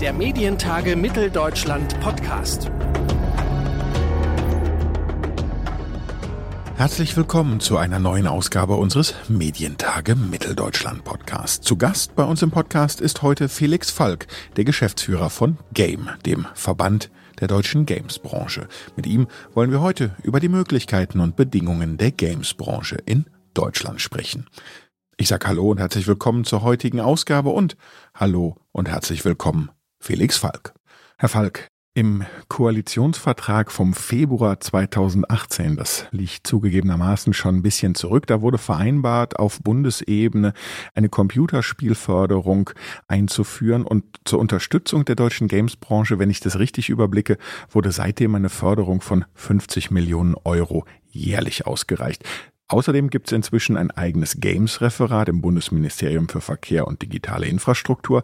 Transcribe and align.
der 0.00 0.14
Medientage 0.14 0.96
Mitteldeutschland 0.96 2.00
Podcast. 2.00 2.70
Herzlich 6.76 7.14
willkommen 7.18 7.60
zu 7.60 7.76
einer 7.76 7.98
neuen 7.98 8.26
Ausgabe 8.26 8.76
unseres 8.76 9.14
Medientage 9.28 10.14
Mitteldeutschland 10.14 11.04
Podcast. 11.04 11.64
Zu 11.64 11.76
Gast 11.76 12.16
bei 12.16 12.24
uns 12.24 12.40
im 12.40 12.50
Podcast 12.50 13.02
ist 13.02 13.20
heute 13.20 13.50
Felix 13.50 13.90
Falk, 13.90 14.26
der 14.56 14.64
Geschäftsführer 14.64 15.28
von 15.28 15.58
Game, 15.74 16.08
dem 16.24 16.46
Verband 16.54 17.10
der 17.40 17.48
deutschen 17.48 17.84
Games-Branche. 17.84 18.68
Mit 18.96 19.06
ihm 19.06 19.26
wollen 19.52 19.70
wir 19.70 19.82
heute 19.82 20.16
über 20.22 20.40
die 20.40 20.48
Möglichkeiten 20.48 21.20
und 21.20 21.36
Bedingungen 21.36 21.98
der 21.98 22.12
Games-Branche 22.12 22.96
in 23.04 23.26
Deutschland 23.52 24.00
sprechen. 24.00 24.46
Ich 25.18 25.28
sage 25.28 25.46
Hallo 25.46 25.70
und 25.70 25.78
herzlich 25.78 26.06
willkommen 26.06 26.44
zur 26.44 26.62
heutigen 26.62 27.00
Ausgabe 27.00 27.50
und 27.50 27.76
Hallo 28.14 28.56
und 28.72 28.88
herzlich 28.88 29.26
willkommen, 29.26 29.70
Felix 30.00 30.38
Falk. 30.38 30.72
Herr 31.18 31.28
Falk, 31.28 31.68
im 31.92 32.24
Koalitionsvertrag 32.48 33.70
vom 33.70 33.92
Februar 33.92 34.58
2018, 34.58 35.76
das 35.76 36.06
liegt 36.10 36.46
zugegebenermaßen 36.46 37.34
schon 37.34 37.56
ein 37.56 37.62
bisschen 37.62 37.94
zurück, 37.94 38.26
da 38.26 38.40
wurde 38.40 38.56
vereinbart, 38.56 39.38
auf 39.38 39.60
Bundesebene 39.60 40.54
eine 40.94 41.10
Computerspielförderung 41.10 42.70
einzuführen 43.08 43.84
und 43.84 44.04
zur 44.24 44.38
Unterstützung 44.38 45.04
der 45.04 45.16
deutschen 45.16 45.48
Gamesbranche, 45.48 46.18
wenn 46.18 46.30
ich 46.30 46.40
das 46.40 46.58
richtig 46.58 46.88
überblicke, 46.88 47.36
wurde 47.68 47.92
seitdem 47.92 48.34
eine 48.34 48.48
Förderung 48.48 49.02
von 49.02 49.26
50 49.34 49.90
Millionen 49.90 50.34
Euro 50.44 50.86
jährlich 51.10 51.66
ausgereicht. 51.66 52.24
Außerdem 52.68 53.10
gibt 53.10 53.26
es 53.26 53.32
inzwischen 53.32 53.76
ein 53.76 53.90
eigenes 53.90 54.40
Games-Referat 54.40 55.28
im 55.28 55.42
Bundesministerium 55.42 56.28
für 56.28 56.40
Verkehr 56.40 56.86
und 56.86 57.02
digitale 57.02 57.46
Infrastruktur. 57.46 58.22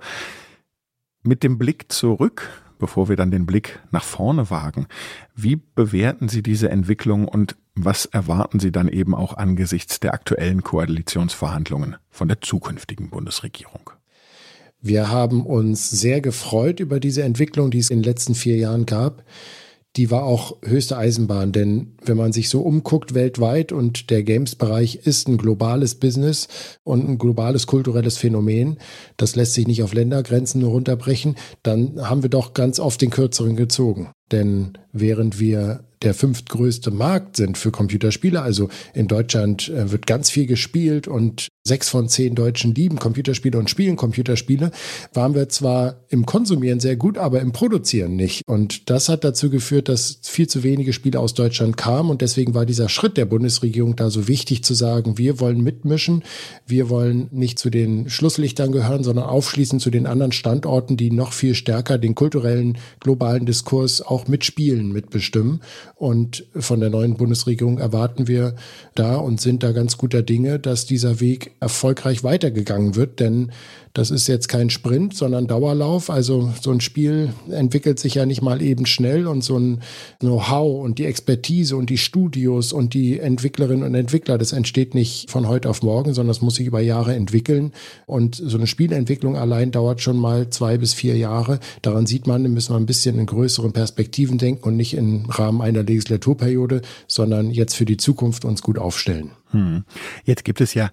Mit 1.26 1.42
dem 1.42 1.58
Blick 1.58 1.92
zurück 1.92 2.48
bevor 2.78 3.08
wir 3.08 3.16
dann 3.16 3.30
den 3.30 3.46
Blick 3.46 3.80
nach 3.90 4.04
vorne 4.04 4.50
wagen. 4.50 4.86
Wie 5.34 5.56
bewerten 5.56 6.28
Sie 6.28 6.42
diese 6.42 6.68
Entwicklung 6.68 7.28
und 7.28 7.56
was 7.74 8.06
erwarten 8.06 8.60
Sie 8.60 8.72
dann 8.72 8.88
eben 8.88 9.14
auch 9.14 9.34
angesichts 9.34 10.00
der 10.00 10.14
aktuellen 10.14 10.62
Koalitionsverhandlungen 10.62 11.96
von 12.10 12.28
der 12.28 12.40
zukünftigen 12.40 13.10
Bundesregierung? 13.10 13.90
Wir 14.80 15.10
haben 15.10 15.44
uns 15.44 15.90
sehr 15.90 16.20
gefreut 16.20 16.80
über 16.80 17.00
diese 17.00 17.22
Entwicklung, 17.22 17.70
die 17.70 17.78
es 17.78 17.90
in 17.90 17.98
den 17.98 18.04
letzten 18.04 18.34
vier 18.34 18.56
Jahren 18.56 18.86
gab 18.86 19.24
die 19.96 20.10
war 20.10 20.24
auch 20.24 20.56
höchste 20.62 20.98
Eisenbahn, 20.98 21.52
denn 21.52 21.94
wenn 22.04 22.16
man 22.16 22.32
sich 22.32 22.48
so 22.48 22.60
umguckt 22.60 23.14
weltweit 23.14 23.72
und 23.72 24.10
der 24.10 24.22
Games-Bereich 24.22 25.06
ist 25.06 25.28
ein 25.28 25.38
globales 25.38 25.94
Business 25.94 26.48
und 26.84 27.08
ein 27.08 27.18
globales 27.18 27.66
kulturelles 27.66 28.18
Phänomen, 28.18 28.78
das 29.16 29.36
lässt 29.36 29.54
sich 29.54 29.66
nicht 29.66 29.82
auf 29.82 29.94
Ländergrenzen 29.94 30.60
nur 30.60 30.70
runterbrechen, 30.70 31.36
dann 31.62 32.08
haben 32.08 32.22
wir 32.22 32.30
doch 32.30 32.52
ganz 32.52 32.78
oft 32.78 33.00
den 33.00 33.10
Kürzeren 33.10 33.56
gezogen. 33.56 34.10
Denn 34.32 34.78
während 34.92 35.38
wir 35.38 35.84
der 36.02 36.14
fünftgrößte 36.14 36.90
Markt 36.90 37.36
sind 37.36 37.56
für 37.56 37.70
Computerspiele. 37.70 38.42
Also 38.42 38.68
in 38.94 39.08
Deutschland 39.08 39.68
äh, 39.68 39.90
wird 39.90 40.06
ganz 40.06 40.30
viel 40.30 40.46
gespielt 40.46 41.08
und 41.08 41.48
sechs 41.66 41.88
von 41.88 42.08
zehn 42.08 42.34
Deutschen 42.34 42.74
lieben 42.74 42.98
Computerspiele 42.98 43.58
und 43.58 43.68
spielen 43.68 43.96
Computerspiele. 43.96 44.70
Waren 45.14 45.34
wir 45.34 45.48
zwar 45.48 46.04
im 46.08 46.24
Konsumieren 46.24 46.80
sehr 46.80 46.96
gut, 46.96 47.18
aber 47.18 47.40
im 47.40 47.52
Produzieren 47.52 48.14
nicht. 48.14 48.42
Und 48.46 48.88
das 48.88 49.08
hat 49.08 49.24
dazu 49.24 49.50
geführt, 49.50 49.88
dass 49.88 50.20
viel 50.22 50.46
zu 50.46 50.62
wenige 50.62 50.92
Spiele 50.92 51.18
aus 51.18 51.34
Deutschland 51.34 51.76
kamen. 51.76 52.10
Und 52.10 52.20
deswegen 52.20 52.54
war 52.54 52.66
dieser 52.66 52.88
Schritt 52.88 53.16
der 53.16 53.24
Bundesregierung 53.24 53.96
da 53.96 54.10
so 54.10 54.28
wichtig 54.28 54.62
zu 54.62 54.74
sagen, 54.74 55.18
wir 55.18 55.40
wollen 55.40 55.60
mitmischen. 55.60 56.22
Wir 56.66 56.88
wollen 56.88 57.28
nicht 57.32 57.58
zu 57.58 57.68
den 57.68 58.08
Schlusslichtern 58.08 58.70
gehören, 58.70 59.02
sondern 59.02 59.24
aufschließen 59.24 59.80
zu 59.80 59.90
den 59.90 60.06
anderen 60.06 60.32
Standorten, 60.32 60.96
die 60.96 61.10
noch 61.10 61.32
viel 61.32 61.54
stärker 61.54 61.98
den 61.98 62.14
kulturellen 62.14 62.78
globalen 63.00 63.46
Diskurs 63.46 64.02
auch 64.16 64.28
mitspielen, 64.28 64.92
mitbestimmen. 64.92 65.60
Und 65.94 66.46
von 66.54 66.80
der 66.80 66.88
neuen 66.88 67.16
Bundesregierung 67.16 67.78
erwarten 67.78 68.28
wir 68.28 68.54
da 68.94 69.16
und 69.16 69.40
sind 69.40 69.62
da 69.62 69.72
ganz 69.72 69.98
guter 69.98 70.22
Dinge, 70.22 70.58
dass 70.58 70.86
dieser 70.86 71.20
Weg 71.20 71.52
erfolgreich 71.60 72.24
weitergegangen 72.24 72.96
wird. 72.96 73.20
Denn 73.20 73.52
das 73.92 74.10
ist 74.10 74.26
jetzt 74.26 74.48
kein 74.48 74.68
Sprint, 74.68 75.14
sondern 75.14 75.46
Dauerlauf. 75.46 76.10
Also 76.10 76.52
so 76.60 76.70
ein 76.70 76.82
Spiel 76.82 77.30
entwickelt 77.50 77.98
sich 77.98 78.14
ja 78.14 78.26
nicht 78.26 78.42
mal 78.42 78.60
eben 78.60 78.84
schnell 78.84 79.26
und 79.26 79.42
so 79.42 79.58
ein 79.58 79.80
Know-how 80.20 80.84
und 80.84 80.98
die 80.98 81.06
Expertise 81.06 81.76
und 81.76 81.88
die 81.88 81.96
Studios 81.96 82.74
und 82.74 82.92
die 82.92 83.18
Entwicklerinnen 83.18 83.84
und 83.84 83.94
Entwickler, 83.94 84.36
das 84.36 84.52
entsteht 84.52 84.94
nicht 84.94 85.30
von 85.30 85.48
heute 85.48 85.70
auf 85.70 85.82
morgen, 85.82 86.12
sondern 86.12 86.28
das 86.28 86.42
muss 86.42 86.56
sich 86.56 86.66
über 86.66 86.80
Jahre 86.80 87.14
entwickeln. 87.14 87.72
Und 88.04 88.34
so 88.36 88.58
eine 88.58 88.66
Spielentwicklung 88.66 89.36
allein 89.36 89.70
dauert 89.70 90.02
schon 90.02 90.18
mal 90.18 90.50
zwei 90.50 90.76
bis 90.76 90.92
vier 90.92 91.16
Jahre. 91.16 91.58
Daran 91.80 92.04
sieht 92.04 92.26
man, 92.26 92.42
da 92.42 92.50
müssen 92.50 92.74
wir 92.74 92.78
ein 92.78 92.86
bisschen 92.86 93.18
in 93.18 93.24
größeren 93.24 93.72
Perspektiven 93.72 94.05
denken 94.10 94.64
und 94.64 94.76
nicht 94.76 94.94
im 94.94 95.26
Rahmen 95.28 95.62
einer 95.62 95.82
Legislaturperiode, 95.82 96.82
sondern 97.06 97.50
jetzt 97.50 97.74
für 97.74 97.84
die 97.84 97.96
Zukunft 97.96 98.44
uns 98.44 98.62
gut 98.62 98.78
aufstellen. 98.78 99.32
Hm. 99.50 99.84
Jetzt 100.24 100.44
gibt 100.44 100.60
es 100.60 100.74
ja 100.74 100.90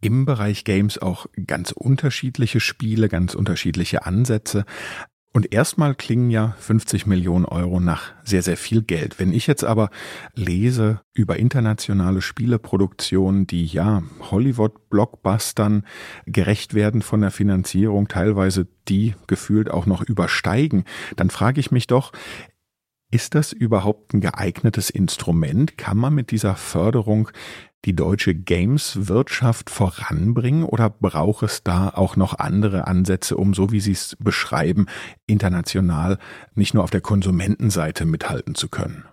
im 0.00 0.24
Bereich 0.24 0.64
Games 0.64 0.98
auch 0.98 1.26
ganz 1.46 1.72
unterschiedliche 1.72 2.60
Spiele, 2.60 3.08
ganz 3.08 3.34
unterschiedliche 3.34 4.04
Ansätze. 4.04 4.64
Und 5.32 5.52
erstmal 5.52 5.94
klingen 5.94 6.30
ja 6.30 6.56
50 6.60 7.06
Millionen 7.06 7.44
Euro 7.44 7.78
nach 7.78 8.12
sehr, 8.24 8.42
sehr 8.42 8.56
viel 8.56 8.80
Geld. 8.82 9.18
Wenn 9.18 9.34
ich 9.34 9.46
jetzt 9.46 9.64
aber 9.64 9.90
lese 10.34 11.02
über 11.12 11.36
internationale 11.36 12.22
Spieleproduktionen, 12.22 13.46
die 13.46 13.66
ja 13.66 14.02
Hollywood-Blockbustern 14.30 15.84
gerecht 16.24 16.72
werden 16.72 17.02
von 17.02 17.20
der 17.20 17.30
Finanzierung, 17.30 18.08
teilweise 18.08 18.66
die 18.88 19.14
gefühlt 19.26 19.70
auch 19.70 19.84
noch 19.84 20.00
übersteigen, 20.02 20.84
dann 21.16 21.28
frage 21.28 21.60
ich 21.60 21.70
mich 21.70 21.86
doch, 21.86 22.12
ist 23.10 23.34
das 23.34 23.52
überhaupt 23.52 24.14
ein 24.14 24.20
geeignetes 24.20 24.90
Instrument? 24.90 25.78
Kann 25.78 25.96
man 25.96 26.14
mit 26.14 26.30
dieser 26.30 26.56
Förderung 26.56 27.30
die 27.84 27.94
deutsche 27.94 28.34
Games-Wirtschaft 28.34 29.70
voranbringen 29.70 30.64
oder 30.64 30.90
braucht 30.90 31.44
es 31.44 31.62
da 31.62 31.90
auch 31.90 32.16
noch 32.16 32.38
andere 32.38 32.86
Ansätze, 32.86 33.36
um, 33.36 33.54
so 33.54 33.70
wie 33.70 33.80
Sie 33.80 33.92
es 33.92 34.16
beschreiben, 34.18 34.86
international 35.26 36.18
nicht 36.54 36.74
nur 36.74 36.82
auf 36.82 36.90
der 36.90 37.00
Konsumentenseite 37.00 38.04
mithalten 38.04 38.54
zu 38.54 38.68
können? 38.68 39.04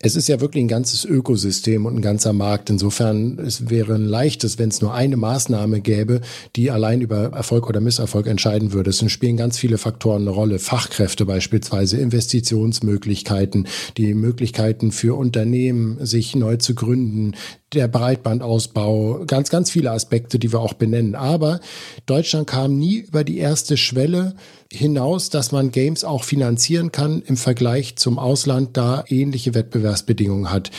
Es 0.00 0.14
ist 0.14 0.28
ja 0.28 0.40
wirklich 0.40 0.62
ein 0.62 0.68
ganzes 0.68 1.04
Ökosystem 1.04 1.84
und 1.84 1.96
ein 1.96 2.02
ganzer 2.02 2.32
Markt. 2.32 2.70
Insofern 2.70 3.36
es 3.40 3.68
wäre 3.68 3.96
ein 3.96 4.04
leichtes, 4.04 4.56
wenn 4.56 4.68
es 4.68 4.80
nur 4.80 4.94
eine 4.94 5.16
Maßnahme 5.16 5.80
gäbe, 5.80 6.20
die 6.54 6.70
allein 6.70 7.00
über 7.00 7.32
Erfolg 7.32 7.68
oder 7.68 7.80
Misserfolg 7.80 8.28
entscheiden 8.28 8.72
würde. 8.72 8.90
Es 8.90 9.10
spielen 9.10 9.36
ganz 9.36 9.58
viele 9.58 9.76
Faktoren 9.76 10.22
eine 10.22 10.30
Rolle. 10.30 10.60
Fachkräfte 10.60 11.26
beispielsweise, 11.26 11.98
Investitionsmöglichkeiten, 11.98 13.66
die 13.96 14.14
Möglichkeiten 14.14 14.92
für 14.92 15.18
Unternehmen, 15.18 15.98
sich 16.06 16.36
neu 16.36 16.58
zu 16.58 16.76
gründen, 16.76 17.34
der 17.74 17.88
Breitbandausbau, 17.88 19.24
ganz, 19.26 19.50
ganz 19.50 19.70
viele 19.70 19.90
Aspekte, 19.90 20.38
die 20.38 20.52
wir 20.52 20.60
auch 20.60 20.74
benennen. 20.74 21.14
Aber 21.14 21.60
Deutschland 22.06 22.46
kam 22.46 22.78
nie 22.78 22.96
über 22.96 23.24
die 23.24 23.38
erste 23.38 23.76
Schwelle 23.76 24.34
hinaus, 24.72 25.30
dass 25.30 25.52
man 25.52 25.70
Games 25.70 26.04
auch 26.04 26.24
finanzieren 26.24 26.92
kann 26.92 27.22
im 27.26 27.36
Vergleich 27.36 27.96
zum 27.96 28.18
Ausland, 28.18 28.76
da 28.76 29.04
ähnliche 29.08 29.54
Wettbewerbsbedingungen 29.54 30.50
hat. 30.50 30.70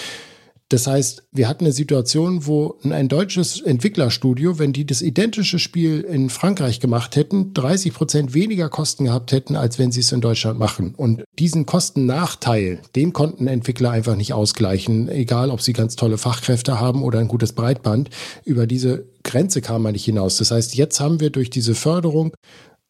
Das 0.70 0.86
heißt, 0.86 1.24
wir 1.32 1.48
hatten 1.48 1.66
eine 1.66 1.74
Situation, 1.74 2.46
wo 2.46 2.78
ein 2.84 3.08
deutsches 3.08 3.60
Entwicklerstudio, 3.60 4.60
wenn 4.60 4.72
die 4.72 4.86
das 4.86 5.02
identische 5.02 5.58
Spiel 5.58 6.02
in 6.02 6.30
Frankreich 6.30 6.80
gemacht 6.80 7.16
hätten, 7.16 7.56
30 7.56 7.92
Prozent 7.92 8.34
weniger 8.36 8.70
Kosten 8.70 9.06
gehabt 9.06 9.32
hätten, 9.32 9.56
als 9.56 9.80
wenn 9.80 9.92
sie 9.92 10.02
es 10.02 10.12
in 10.12 10.22
Deutschland 10.22 10.60
machen. 10.60 10.94
Und 10.96 11.24
diesen 11.40 11.66
Kostennachteil, 11.66 12.82
den 12.96 13.14
konnten 13.14 13.48
Entwickler 13.48 13.90
einfach 13.90 14.16
nicht 14.16 14.34
ausgleichen, 14.34 15.10
egal 15.10 15.50
ob 15.50 15.62
sie 15.62 15.74
ganz 15.74 15.96
tolle 15.96 16.20
Fachkräfte 16.20 16.80
haben 16.80 17.02
oder 17.02 17.18
ein 17.18 17.28
gutes 17.28 17.54
Breitband. 17.54 18.12
Über 18.46 18.68
diese 18.68 19.06
Grenze 19.24 19.62
kam 19.62 19.82
man 19.82 19.94
nicht 19.94 20.06
hinaus. 20.06 20.38
Das 20.38 20.52
heißt, 20.52 20.76
jetzt 20.76 21.00
haben 21.00 21.20
wir 21.20 21.32
durch 21.32 21.50
diese 21.50 21.74
Förderung 21.74 22.32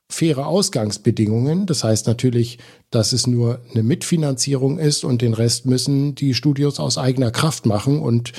faire 0.09 0.47
Ausgangsbedingungen. 0.47 1.65
Das 1.65 1.83
heißt 1.83 2.07
natürlich, 2.07 2.57
dass 2.89 3.13
es 3.13 3.27
nur 3.27 3.61
eine 3.71 3.83
Mitfinanzierung 3.83 4.79
ist 4.79 5.03
und 5.03 5.21
den 5.21 5.33
Rest 5.33 5.65
müssen 5.65 6.15
die 6.15 6.33
Studios 6.33 6.79
aus 6.79 6.97
eigener 6.97 7.31
Kraft 7.31 7.65
machen 7.65 8.01
und 8.01 8.33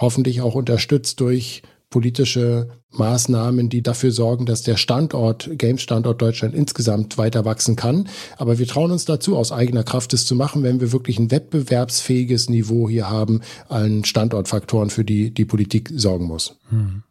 hoffentlich 0.00 0.40
auch 0.40 0.54
unterstützt 0.54 1.20
durch 1.20 1.62
politische 1.90 2.68
Maßnahmen, 2.90 3.68
die 3.68 3.82
dafür 3.82 4.10
sorgen, 4.10 4.46
dass 4.46 4.62
der 4.62 4.76
Standort, 4.76 5.50
Games-Standort 5.52 6.20
Deutschland 6.20 6.54
insgesamt 6.54 7.18
weiter 7.18 7.44
wachsen 7.44 7.76
kann. 7.76 8.08
Aber 8.36 8.58
wir 8.58 8.66
trauen 8.66 8.90
uns 8.90 9.04
dazu, 9.04 9.36
aus 9.36 9.52
eigener 9.52 9.84
Kraft 9.84 10.12
es 10.12 10.26
zu 10.26 10.34
machen, 10.34 10.62
wenn 10.62 10.80
wir 10.80 10.92
wirklich 10.92 11.18
ein 11.18 11.30
wettbewerbsfähiges 11.30 12.48
Niveau 12.48 12.88
hier 12.88 13.08
haben, 13.08 13.42
an 13.68 14.04
Standortfaktoren, 14.04 14.90
für 14.90 15.04
die 15.04 15.32
die 15.32 15.44
Politik 15.44 15.92
sorgen 15.94 16.26
muss. 16.26 16.56
Hm. 16.70 17.02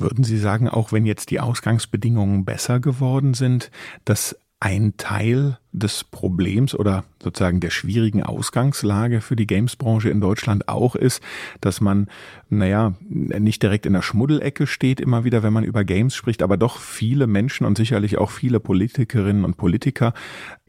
Würden 0.00 0.24
Sie 0.24 0.38
sagen, 0.38 0.68
auch 0.68 0.90
wenn 0.90 1.06
jetzt 1.06 1.30
die 1.30 1.38
Ausgangsbedingungen 1.38 2.44
besser 2.44 2.80
geworden 2.80 3.34
sind, 3.34 3.70
dass 4.04 4.36
ein 4.58 4.96
Teil 4.96 5.58
des 5.72 6.04
Problems 6.04 6.74
oder 6.74 7.04
sozusagen 7.22 7.60
der 7.60 7.70
schwierigen 7.70 8.22
Ausgangslage 8.22 9.20
für 9.20 9.36
die 9.36 9.46
Gamesbranche 9.46 10.10
in 10.10 10.20
Deutschland 10.20 10.68
auch 10.68 10.96
ist, 10.96 11.22
dass 11.60 11.80
man, 11.80 12.08
naja, 12.48 12.94
nicht 13.08 13.62
direkt 13.62 13.86
in 13.86 13.92
der 13.92 14.02
Schmuddelecke 14.02 14.66
steht 14.66 15.00
immer 15.00 15.24
wieder, 15.24 15.42
wenn 15.42 15.52
man 15.52 15.64
über 15.64 15.84
Games 15.84 16.14
spricht, 16.14 16.42
aber 16.42 16.56
doch 16.56 16.78
viele 16.78 17.26
Menschen 17.26 17.66
und 17.66 17.76
sicherlich 17.76 18.18
auch 18.18 18.30
viele 18.30 18.58
Politikerinnen 18.58 19.44
und 19.44 19.56
Politiker 19.56 20.12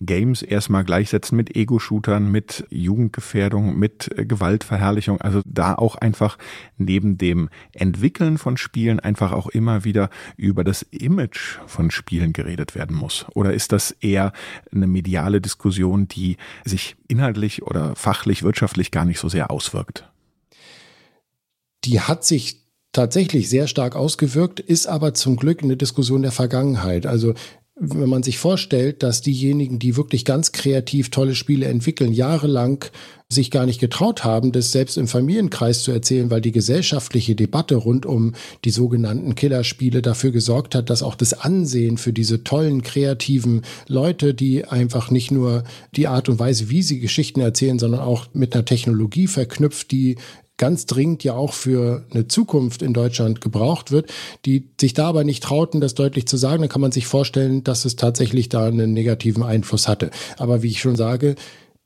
Games 0.01 0.41
erstmal 0.41 0.83
gleichsetzen 0.83 1.35
mit 1.35 1.55
Ego-Shootern, 1.55 2.29
mit 2.31 2.65
Jugendgefährdung, 2.69 3.77
mit 3.77 4.09
Gewaltverherrlichung. 4.15 5.21
Also 5.21 5.41
da 5.45 5.75
auch 5.75 5.95
einfach 5.95 6.37
neben 6.77 7.17
dem 7.17 7.49
Entwickeln 7.73 8.37
von 8.37 8.57
Spielen 8.57 8.99
einfach 8.99 9.31
auch 9.31 9.47
immer 9.47 9.83
wieder 9.83 10.09
über 10.37 10.63
das 10.63 10.81
Image 10.81 11.59
von 11.67 11.91
Spielen 11.91 12.33
geredet 12.33 12.75
werden 12.75 12.95
muss. 12.95 13.25
Oder 13.33 13.53
ist 13.53 13.71
das 13.71 13.91
eher 13.91 14.33
eine 14.73 14.87
mediale 14.91 15.41
Diskussion, 15.41 16.07
die 16.07 16.37
sich 16.65 16.95
inhaltlich 17.07 17.63
oder 17.63 17.95
fachlich, 17.95 18.43
wirtschaftlich 18.43 18.91
gar 18.91 19.05
nicht 19.05 19.19
so 19.19 19.29
sehr 19.29 19.51
auswirkt? 19.51 20.09
Die 21.83 21.99
hat 21.99 22.23
sich 22.23 22.61
tatsächlich 22.91 23.49
sehr 23.49 23.67
stark 23.67 23.95
ausgewirkt, 23.95 24.59
ist 24.59 24.87
aber 24.87 25.13
zum 25.13 25.37
Glück 25.37 25.63
eine 25.63 25.77
Diskussion 25.77 26.21
der 26.21 26.31
Vergangenheit. 26.31 27.05
Also 27.05 27.33
wenn 27.83 28.09
man 28.09 28.21
sich 28.21 28.37
vorstellt, 28.37 29.01
dass 29.01 29.21
diejenigen, 29.21 29.79
die 29.79 29.97
wirklich 29.97 30.23
ganz 30.23 30.51
kreativ 30.51 31.09
tolle 31.09 31.33
Spiele 31.33 31.65
entwickeln, 31.65 32.13
jahrelang 32.13 32.85
sich 33.27 33.49
gar 33.49 33.65
nicht 33.65 33.79
getraut 33.79 34.23
haben, 34.23 34.51
das 34.51 34.71
selbst 34.71 34.97
im 34.97 35.07
Familienkreis 35.07 35.81
zu 35.81 35.91
erzählen, 35.91 36.29
weil 36.29 36.41
die 36.41 36.51
gesellschaftliche 36.51 37.33
Debatte 37.33 37.75
rund 37.75 38.05
um 38.05 38.33
die 38.65 38.69
sogenannten 38.69 39.33
Killerspiele 39.33 40.03
dafür 40.03 40.31
gesorgt 40.31 40.75
hat, 40.75 40.91
dass 40.91 41.01
auch 41.01 41.15
das 41.15 41.33
Ansehen 41.33 41.97
für 41.97 42.13
diese 42.13 42.43
tollen, 42.43 42.83
kreativen 42.83 43.63
Leute, 43.87 44.35
die 44.35 44.65
einfach 44.65 45.09
nicht 45.09 45.31
nur 45.31 45.63
die 45.95 46.07
Art 46.07 46.29
und 46.29 46.37
Weise, 46.37 46.69
wie 46.69 46.83
sie 46.83 46.99
Geschichten 46.99 47.39
erzählen, 47.39 47.79
sondern 47.79 48.01
auch 48.01 48.27
mit 48.33 48.53
einer 48.53 48.65
Technologie 48.65 49.25
verknüpft, 49.25 49.91
die 49.91 50.17
ganz 50.61 50.85
dringend 50.85 51.23
ja 51.23 51.33
auch 51.33 51.53
für 51.53 52.05
eine 52.11 52.27
Zukunft 52.27 52.83
in 52.83 52.93
Deutschland 52.93 53.41
gebraucht 53.41 53.89
wird, 53.89 54.13
die 54.45 54.69
sich 54.79 54.93
da 54.93 55.07
aber 55.07 55.23
nicht 55.23 55.41
trauten, 55.41 55.81
das 55.81 55.95
deutlich 55.95 56.27
zu 56.27 56.37
sagen, 56.37 56.61
dann 56.61 56.69
kann 56.69 56.81
man 56.81 56.91
sich 56.91 57.07
vorstellen, 57.07 57.63
dass 57.63 57.83
es 57.83 57.95
tatsächlich 57.95 58.47
da 58.47 58.67
einen 58.67 58.93
negativen 58.93 59.41
Einfluss 59.41 59.87
hatte. 59.87 60.11
Aber 60.37 60.61
wie 60.61 60.67
ich 60.67 60.79
schon 60.79 60.95
sage, 60.95 61.33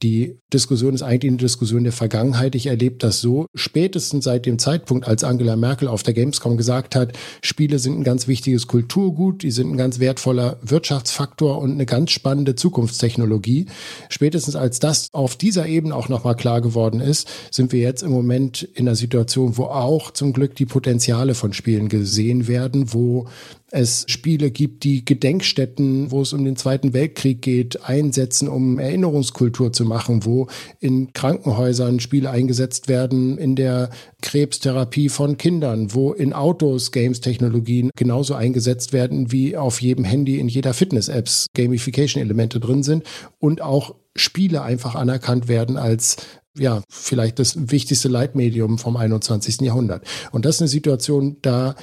die 0.04 0.38
Diskussion 0.54 0.94
ist 0.94 1.02
eigentlich 1.02 1.32
eine 1.32 1.38
Diskussion 1.38 1.84
der 1.84 1.94
Vergangenheit. 1.94 2.54
Ich 2.56 2.68
erlebe 2.68 2.98
das 2.98 3.22
so, 3.22 3.46
spätestens 3.56 4.26
seit 4.26 4.46
dem 4.46 4.60
Zeitpunkt, 4.60 5.08
als 5.08 5.24
Angela 5.24 5.56
Merkel 5.56 5.88
auf 5.88 6.04
der 6.04 6.14
Gamescom 6.14 6.58
gesagt 6.58 6.96
hat, 6.96 7.14
Spiele 7.42 7.80
sind 7.80 7.98
ein 7.98 8.04
ganz 8.04 8.28
wichtiges 8.28 8.68
Kulturgut, 8.68 9.44
die 9.44 9.52
sind 9.52 9.72
ein 9.72 9.78
ganz 9.78 10.00
wertvoller 10.00 10.60
Wirtschaftsfaktor 10.62 11.60
und 11.60 11.72
eine 11.72 11.86
ganz 11.86 12.12
spannende 12.12 12.56
Zukunftstechnologie. 12.56 13.68
Spätestens 14.10 14.56
als 14.56 14.80
das 14.80 15.08
auf 15.14 15.38
dieser 15.38 15.66
Ebene 15.66 15.96
auch 15.96 16.10
nochmal 16.10 16.36
klar 16.36 16.62
geworden 16.62 17.00
ist, 17.00 17.30
sind 17.50 17.72
wir 17.72 17.80
jetzt 17.80 18.04
im 18.04 18.12
Moment 18.12 18.64
in 18.64 18.88
einer 18.88 18.96
Situation, 18.96 19.58
wo 19.58 19.64
auch 19.66 20.12
zum 20.12 20.34
Glück 20.34 20.56
die 20.56 20.66
Potenziale 20.66 21.36
von 21.36 21.54
Spielen 21.54 21.88
gesehen 21.88 22.48
werden, 22.48 22.94
wo 22.94 23.28
es 23.76 24.06
Spiele 24.08 24.52
gibt, 24.52 24.86
die 24.86 25.04
Gedenkstätten, 25.04 26.10
wo 26.10 26.22
es 26.22 26.32
um 26.32 26.46
den 26.46 26.56
Zweiten 26.56 26.94
Weltkrieg 26.94 27.42
geht, 27.42 27.84
einsetzen, 27.84 28.48
um 28.48 28.80
Erinnerungskultur 28.80 29.74
zu 29.74 29.84
machen, 29.84 30.26
wo 30.26 30.48
in 30.80 31.12
Krankenhäusern 31.12 32.00
Spiele 32.00 32.30
eingesetzt 32.30 32.88
werden, 32.88 33.38
in 33.38 33.58
der 33.58 33.90
Krebstherapie 34.22 35.10
von 35.10 35.38
Kindern, 35.38 35.94
wo 35.94 36.14
in 36.14 36.32
Autos 36.32 36.94
Games-Technologien 36.94 37.92
genauso 37.98 38.34
eingesetzt 38.34 38.94
werden, 38.94 39.34
wie 39.34 39.58
auf 39.58 39.82
jedem 39.82 40.06
Handy 40.06 40.40
in 40.40 40.48
jeder 40.48 40.74
Fitness-Apps 40.74 41.48
Gamification-Elemente 41.54 42.62
drin 42.62 42.82
sind 42.82 43.04
und 43.40 43.62
auch 43.62 43.96
Spiele 44.16 44.62
einfach 44.62 44.96
anerkannt 44.96 45.50
werden 45.50 45.76
als 45.76 46.16
ja, 46.58 46.82
vielleicht 46.88 47.40
das 47.40 47.70
wichtigste 47.70 48.08
Leitmedium 48.08 48.78
vom 48.78 48.96
21. 48.96 49.60
Jahrhundert. 49.60 50.08
Und 50.32 50.46
das 50.46 50.56
ist 50.56 50.62
eine 50.62 50.68
Situation, 50.70 51.36
da 51.42 51.76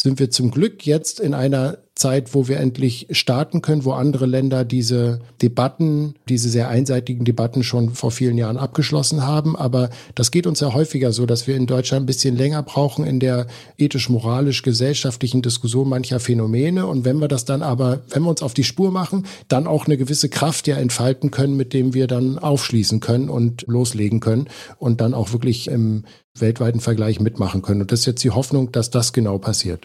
sind 0.00 0.18
wir 0.18 0.30
zum 0.30 0.50
Glück 0.50 0.86
jetzt 0.86 1.20
in 1.20 1.34
einer 1.34 1.78
Zeit, 1.94 2.34
wo 2.34 2.48
wir 2.48 2.58
endlich 2.58 3.08
starten 3.10 3.60
können, 3.62 3.84
wo 3.84 3.92
andere 3.92 4.26
Länder 4.26 4.64
diese 4.64 5.20
Debatten, 5.42 6.14
diese 6.28 6.48
sehr 6.48 6.68
einseitigen 6.68 7.24
Debatten 7.24 7.62
schon 7.62 7.90
vor 7.90 8.10
vielen 8.10 8.38
Jahren 8.38 8.56
abgeschlossen 8.56 9.26
haben. 9.26 9.56
Aber 9.56 9.90
das 10.14 10.30
geht 10.30 10.46
uns 10.46 10.60
ja 10.60 10.72
häufiger 10.72 11.12
so, 11.12 11.26
dass 11.26 11.46
wir 11.46 11.56
in 11.56 11.66
Deutschland 11.66 12.04
ein 12.04 12.06
bisschen 12.06 12.36
länger 12.36 12.62
brauchen 12.62 13.04
in 13.04 13.20
der 13.20 13.46
ethisch-moralisch-gesellschaftlichen 13.76 15.42
Diskussion 15.42 15.88
mancher 15.88 16.20
Phänomene. 16.20 16.86
Und 16.86 17.04
wenn 17.04 17.18
wir 17.18 17.28
das 17.28 17.44
dann 17.44 17.62
aber, 17.62 18.00
wenn 18.10 18.22
wir 18.22 18.30
uns 18.30 18.42
auf 18.42 18.54
die 18.54 18.64
Spur 18.64 18.90
machen, 18.90 19.26
dann 19.48 19.66
auch 19.66 19.86
eine 19.86 19.98
gewisse 19.98 20.28
Kraft 20.30 20.66
ja 20.68 20.76
entfalten 20.76 21.30
können, 21.30 21.56
mit 21.56 21.74
dem 21.74 21.92
wir 21.92 22.06
dann 22.06 22.38
aufschließen 22.38 23.00
können 23.00 23.28
und 23.28 23.64
loslegen 23.66 24.20
können 24.20 24.48
und 24.78 25.00
dann 25.00 25.12
auch 25.12 25.32
wirklich 25.32 25.68
im 25.68 26.04
weltweiten 26.38 26.80
Vergleich 26.80 27.20
mitmachen 27.20 27.60
können. 27.60 27.82
Und 27.82 27.92
das 27.92 28.00
ist 28.00 28.06
jetzt 28.06 28.24
die 28.24 28.30
Hoffnung, 28.30 28.72
dass 28.72 28.90
das 28.90 29.12
genau 29.12 29.38
passiert. 29.38 29.84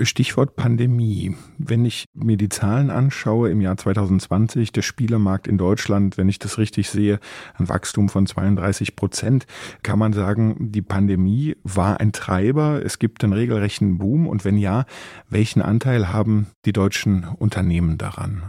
Stichwort 0.00 0.56
Pandemie. 0.56 1.34
Wenn 1.58 1.84
ich 1.84 2.06
mir 2.12 2.36
die 2.36 2.48
Zahlen 2.48 2.90
anschaue 2.90 3.50
im 3.50 3.60
Jahr 3.60 3.76
2020, 3.76 4.72
der 4.72 4.82
Spielemarkt 4.82 5.46
in 5.46 5.58
Deutschland, 5.58 6.18
wenn 6.18 6.28
ich 6.28 6.38
das 6.38 6.58
richtig 6.58 6.90
sehe, 6.90 7.18
ein 7.54 7.68
Wachstum 7.68 8.08
von 8.08 8.26
32 8.26 8.96
Prozent, 8.96 9.46
kann 9.82 9.98
man 9.98 10.12
sagen, 10.12 10.56
die 10.72 10.82
Pandemie 10.82 11.56
war 11.62 12.00
ein 12.00 12.12
Treiber. 12.12 12.82
Es 12.84 12.98
gibt 12.98 13.24
einen 13.24 13.32
regelrechten 13.32 13.98
Boom. 13.98 14.26
Und 14.26 14.44
wenn 14.44 14.58
ja, 14.58 14.84
welchen 15.30 15.62
Anteil 15.62 16.12
haben 16.12 16.48
die 16.64 16.72
deutschen 16.72 17.24
Unternehmen 17.38 17.96
daran? 17.96 18.42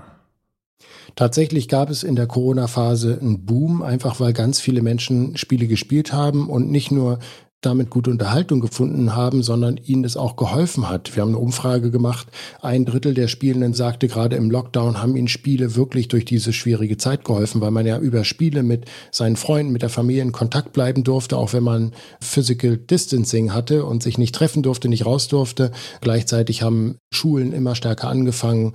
Tatsächlich 1.15 1.67
gab 1.67 1.89
es 1.89 2.03
in 2.03 2.15
der 2.15 2.27
Corona-Phase 2.27 3.17
einen 3.19 3.45
Boom, 3.45 3.81
einfach 3.81 4.19
weil 4.19 4.33
ganz 4.33 4.59
viele 4.59 4.81
Menschen 4.81 5.35
Spiele 5.37 5.67
gespielt 5.67 6.13
haben 6.13 6.49
und 6.49 6.69
nicht 6.69 6.91
nur 6.91 7.19
damit 7.61 7.89
gute 7.89 8.11
Unterhaltung 8.11 8.59
gefunden 8.59 9.15
haben, 9.15 9.41
sondern 9.41 9.77
ihnen 9.77 10.03
das 10.03 10.15
auch 10.15 10.35
geholfen 10.35 10.89
hat. 10.89 11.15
Wir 11.15 11.21
haben 11.21 11.29
eine 11.29 11.39
Umfrage 11.39 11.89
gemacht. 11.89 12.27
Ein 12.61 12.85
Drittel 12.85 13.15
der 13.15 13.27
Spielenden 13.27 13.73
sagte, 13.73 14.07
gerade 14.07 14.35
im 14.35 14.51
Lockdown 14.51 15.01
haben 15.01 15.15
ihnen 15.15 15.27
Spiele 15.27 15.75
wirklich 15.75 16.07
durch 16.07 16.23
diese 16.23 16.53
schwierige 16.53 16.97
Zeit 16.97 17.25
geholfen, 17.25 17.59
weil 17.59 17.71
man 17.71 17.87
ja 17.87 17.97
über 17.97 18.23
Spiele 18.25 18.61
mit 18.61 18.85
seinen 19.11 19.37
Freunden, 19.37 19.71
mit 19.71 19.81
der 19.81 19.89
Familie 19.89 20.21
in 20.21 20.31
Kontakt 20.31 20.71
bleiben 20.71 21.03
durfte, 21.03 21.35
auch 21.37 21.53
wenn 21.53 21.63
man 21.63 21.93
Physical 22.21 22.77
Distancing 22.77 23.53
hatte 23.53 23.85
und 23.85 24.03
sich 24.03 24.19
nicht 24.19 24.35
treffen 24.35 24.61
durfte, 24.61 24.87
nicht 24.87 25.07
raus 25.07 25.27
durfte. 25.27 25.71
Gleichzeitig 26.01 26.61
haben 26.61 26.97
Schulen 27.11 27.53
immer 27.53 27.73
stärker 27.73 28.09
angefangen, 28.09 28.73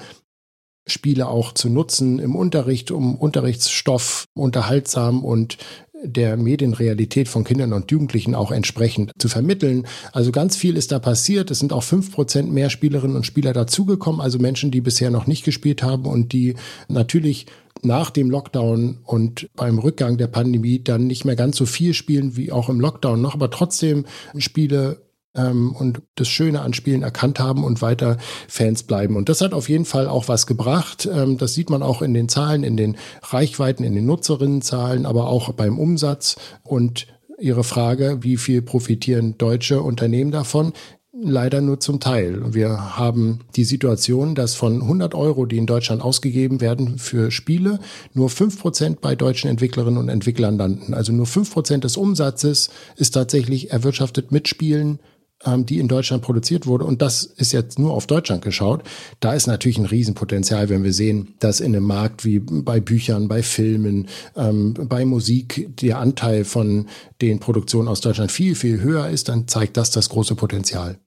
Spiele 0.88 1.28
auch 1.28 1.52
zu 1.52 1.68
nutzen 1.68 2.18
im 2.18 2.34
Unterricht, 2.34 2.90
um 2.90 3.14
Unterrichtsstoff 3.14 4.24
unterhaltsam 4.34 5.24
und 5.24 5.58
der 6.04 6.36
Medienrealität 6.36 7.28
von 7.28 7.44
Kindern 7.44 7.72
und 7.72 7.90
Jugendlichen 7.90 8.34
auch 8.34 8.50
entsprechend 8.50 9.12
zu 9.18 9.28
vermitteln. 9.28 9.86
Also 10.12 10.32
ganz 10.32 10.56
viel 10.56 10.76
ist 10.76 10.92
da 10.92 10.98
passiert. 10.98 11.50
Es 11.50 11.58
sind 11.58 11.72
auch 11.72 11.82
fünf 11.82 12.12
Prozent 12.12 12.52
mehr 12.52 12.70
Spielerinnen 12.70 13.16
und 13.16 13.26
Spieler 13.26 13.52
dazugekommen, 13.52 14.20
also 14.20 14.38
Menschen, 14.38 14.70
die 14.70 14.80
bisher 14.80 15.10
noch 15.10 15.26
nicht 15.26 15.44
gespielt 15.44 15.82
haben 15.82 16.06
und 16.06 16.32
die 16.32 16.54
natürlich 16.88 17.46
nach 17.82 18.10
dem 18.10 18.30
Lockdown 18.30 18.98
und 19.04 19.48
beim 19.56 19.78
Rückgang 19.78 20.16
der 20.16 20.28
Pandemie 20.28 20.82
dann 20.82 21.06
nicht 21.06 21.24
mehr 21.24 21.36
ganz 21.36 21.56
so 21.56 21.66
viel 21.66 21.94
spielen 21.94 22.36
wie 22.36 22.52
auch 22.52 22.68
im 22.68 22.80
Lockdown 22.80 23.20
noch, 23.20 23.34
aber 23.34 23.50
trotzdem 23.50 24.04
Spiele 24.38 25.02
ähm, 25.34 25.72
und 25.72 26.02
das 26.14 26.28
Schöne 26.28 26.60
an 26.60 26.74
Spielen 26.74 27.02
erkannt 27.02 27.38
haben 27.40 27.64
und 27.64 27.82
weiter 27.82 28.18
Fans 28.48 28.82
bleiben. 28.82 29.16
Und 29.16 29.28
das 29.28 29.40
hat 29.40 29.54
auf 29.54 29.68
jeden 29.68 29.84
Fall 29.84 30.08
auch 30.08 30.28
was 30.28 30.46
gebracht. 30.46 31.08
Ähm, 31.12 31.38
das 31.38 31.54
sieht 31.54 31.70
man 31.70 31.82
auch 31.82 32.02
in 32.02 32.14
den 32.14 32.28
Zahlen, 32.28 32.64
in 32.64 32.76
den 32.76 32.96
Reichweiten, 33.22 33.84
in 33.84 33.94
den 33.94 34.06
Nutzerinnenzahlen, 34.06 35.06
aber 35.06 35.28
auch 35.28 35.52
beim 35.52 35.78
Umsatz. 35.78 36.36
Und 36.62 37.06
Ihre 37.42 37.64
Frage, 37.64 38.18
wie 38.20 38.36
viel 38.36 38.62
profitieren 38.62 39.36
deutsche 39.36 39.82
Unternehmen 39.82 40.30
davon? 40.30 40.72
Leider 41.12 41.60
nur 41.60 41.78
zum 41.78 42.00
Teil. 42.00 42.54
Wir 42.54 42.96
haben 42.96 43.40
die 43.56 43.64
Situation, 43.64 44.34
dass 44.34 44.54
von 44.54 44.80
100 44.80 45.14
Euro, 45.14 45.44
die 45.44 45.58
in 45.58 45.66
Deutschland 45.66 46.02
ausgegeben 46.02 46.60
werden 46.60 46.98
für 46.98 47.30
Spiele, 47.30 47.80
nur 48.14 48.28
5% 48.28 48.98
bei 49.00 49.14
deutschen 49.14 49.50
Entwicklerinnen 49.50 49.98
und 49.98 50.08
Entwicklern 50.08 50.56
landen. 50.56 50.94
Also 50.94 51.12
nur 51.12 51.26
5% 51.26 51.80
des 51.80 51.96
Umsatzes 51.96 52.70
ist 52.96 53.10
tatsächlich 53.10 53.72
erwirtschaftet 53.72 54.32
mit 54.32 54.48
Spielen 54.48 55.00
ähm, 55.44 55.66
die 55.66 55.78
in 55.78 55.88
Deutschland 55.88 56.22
produziert 56.22 56.66
wurde. 56.66 56.84
Und 56.84 57.02
das 57.02 57.24
ist 57.24 57.52
jetzt 57.52 57.78
nur 57.78 57.92
auf 57.92 58.06
Deutschland 58.06 58.42
geschaut. 58.42 58.82
Da 59.20 59.32
ist 59.32 59.46
natürlich 59.46 59.78
ein 59.78 59.86
Riesenpotenzial, 59.86 60.68
wenn 60.68 60.84
wir 60.84 60.92
sehen, 60.92 61.34
dass 61.38 61.60
in 61.60 61.74
einem 61.74 61.86
Markt 61.86 62.24
wie 62.24 62.38
bei 62.38 62.80
Büchern, 62.80 63.28
bei 63.28 63.42
Filmen, 63.42 64.08
ähm, 64.36 64.74
bei 64.74 65.04
Musik 65.04 65.68
der 65.80 65.98
Anteil 65.98 66.44
von 66.44 66.86
den 67.20 67.40
Produktionen 67.40 67.88
aus 67.88 68.00
Deutschland 68.00 68.32
viel, 68.32 68.54
viel 68.54 68.80
höher 68.80 69.08
ist, 69.08 69.28
dann 69.28 69.48
zeigt 69.48 69.76
das 69.76 69.90
das 69.90 70.08
große 70.08 70.34
Potenzial. 70.34 70.98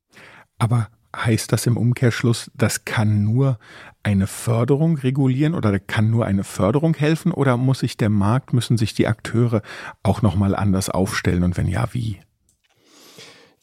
Aber 0.58 0.88
heißt 1.15 1.51
das 1.51 1.65
im 1.65 1.77
Umkehrschluss, 1.77 2.51
das 2.56 2.86
kann 2.86 3.24
nur 3.24 3.58
eine 4.04 4.27
Förderung 4.27 4.98
regulieren 4.98 5.56
oder 5.56 5.80
kann 5.80 6.12
nur 6.12 6.25
eine 6.25 6.44
Förderung 6.44 6.94
helfen 6.94 7.32
oder 7.32 7.58
muss 7.58 7.80
sich 7.80 7.98
der 7.98 8.10
Markt, 8.10 8.54
müssen 8.54 8.77
sich 8.77 8.94
die 8.94 9.08
Akteure 9.08 9.62
auch 10.04 10.22
nochmal 10.22 10.56
anders 10.56 10.89
aufstellen 10.89 11.44
und 11.44 11.58
wenn 11.58 11.68
ja, 11.68 11.88
wie? 11.94 12.20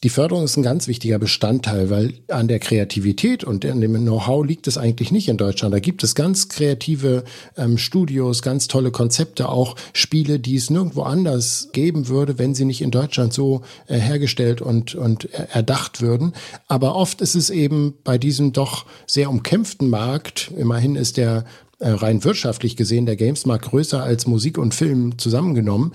Die 0.03 0.09
Förderung 0.09 0.43
ist 0.43 0.57
ein 0.57 0.63
ganz 0.63 0.89
wichtiger 0.89 1.17
Bestandteil, 1.17 1.89
weil 1.89 2.15
an 2.27 2.49
der 2.49 2.59
Kreativität 2.59 3.45
und 3.45 3.65
an 3.65 3.79
dem 3.79 3.93
Know-how 3.93 4.45
liegt 4.45 4.67
es 4.67 4.77
eigentlich 4.77 5.11
nicht 5.11 5.29
in 5.29 5.37
Deutschland. 5.37 5.73
Da 5.73 5.79
gibt 5.79 6.03
es 6.03 6.13
ganz 6.13 6.49
kreative 6.49 7.23
ähm, 7.55 7.77
Studios, 7.77 8.41
ganz 8.41 8.67
tolle 8.67 8.91
Konzepte, 8.91 9.47
auch 9.47 9.77
Spiele, 9.93 10.39
die 10.39 10.57
es 10.57 10.69
nirgendwo 10.69 11.03
anders 11.03 11.69
geben 11.71 12.09
würde, 12.09 12.37
wenn 12.37 12.53
sie 12.53 12.65
nicht 12.65 12.81
in 12.81 12.91
Deutschland 12.91 13.31
so 13.31 13.61
äh, 13.87 13.97
hergestellt 13.97 14.61
und, 14.61 14.93
und 14.93 15.29
erdacht 15.33 16.01
würden. 16.01 16.33
Aber 16.67 16.95
oft 16.95 17.21
ist 17.21 17.35
es 17.35 17.49
eben 17.49 17.93
bei 18.03 18.17
diesem 18.17 18.51
doch 18.51 18.85
sehr 19.07 19.29
umkämpften 19.29 19.89
Markt, 19.89 20.51
immerhin 20.57 20.97
ist 20.97 21.15
der 21.15 21.45
äh, 21.79 21.89
rein 21.89 22.25
wirtschaftlich 22.25 22.75
gesehen 22.75 23.05
der 23.05 23.15
Gamesmarkt 23.15 23.69
größer 23.69 24.03
als 24.03 24.27
Musik 24.27 24.57
und 24.57 24.73
Film 24.73 25.17
zusammengenommen, 25.17 25.93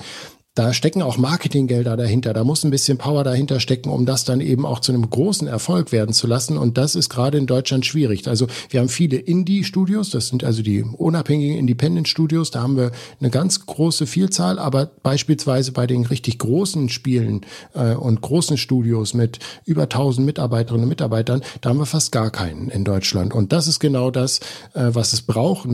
da 0.58 0.74
stecken 0.74 1.02
auch 1.02 1.18
Marketinggelder 1.18 1.96
dahinter. 1.96 2.32
Da 2.32 2.42
muss 2.42 2.64
ein 2.64 2.70
bisschen 2.72 2.98
Power 2.98 3.22
dahinter 3.22 3.60
stecken, 3.60 3.90
um 3.90 4.06
das 4.06 4.24
dann 4.24 4.40
eben 4.40 4.66
auch 4.66 4.80
zu 4.80 4.90
einem 4.90 5.08
großen 5.08 5.46
Erfolg 5.46 5.92
werden 5.92 6.12
zu 6.12 6.26
lassen. 6.26 6.58
Und 6.58 6.76
das 6.76 6.96
ist 6.96 7.10
gerade 7.10 7.38
in 7.38 7.46
Deutschland 7.46 7.86
schwierig. 7.86 8.26
Also 8.26 8.48
wir 8.68 8.80
haben 8.80 8.88
viele 8.88 9.18
Indie-Studios, 9.18 10.10
das 10.10 10.26
sind 10.26 10.42
also 10.42 10.62
die 10.62 10.82
unabhängigen 10.82 11.56
Independent-Studios. 11.58 12.50
Da 12.50 12.62
haben 12.62 12.76
wir 12.76 12.90
eine 13.20 13.30
ganz 13.30 13.66
große 13.66 14.08
Vielzahl. 14.08 14.58
Aber 14.58 14.86
beispielsweise 14.86 15.70
bei 15.70 15.86
den 15.86 16.04
richtig 16.04 16.40
großen 16.40 16.88
Spielen 16.88 17.42
äh, 17.74 17.94
und 17.94 18.20
großen 18.20 18.56
Studios 18.56 19.14
mit 19.14 19.38
über 19.64 19.82
1000 19.84 20.26
Mitarbeiterinnen 20.26 20.82
und 20.82 20.88
Mitarbeitern, 20.88 21.42
da 21.60 21.70
haben 21.70 21.78
wir 21.78 21.86
fast 21.86 22.10
gar 22.10 22.30
keinen 22.30 22.68
in 22.68 22.82
Deutschland. 22.82 23.32
Und 23.32 23.52
das 23.52 23.68
ist 23.68 23.78
genau 23.78 24.10
das, 24.10 24.40
äh, 24.74 24.88
was 24.90 25.12
es 25.12 25.22
braucht 25.22 25.68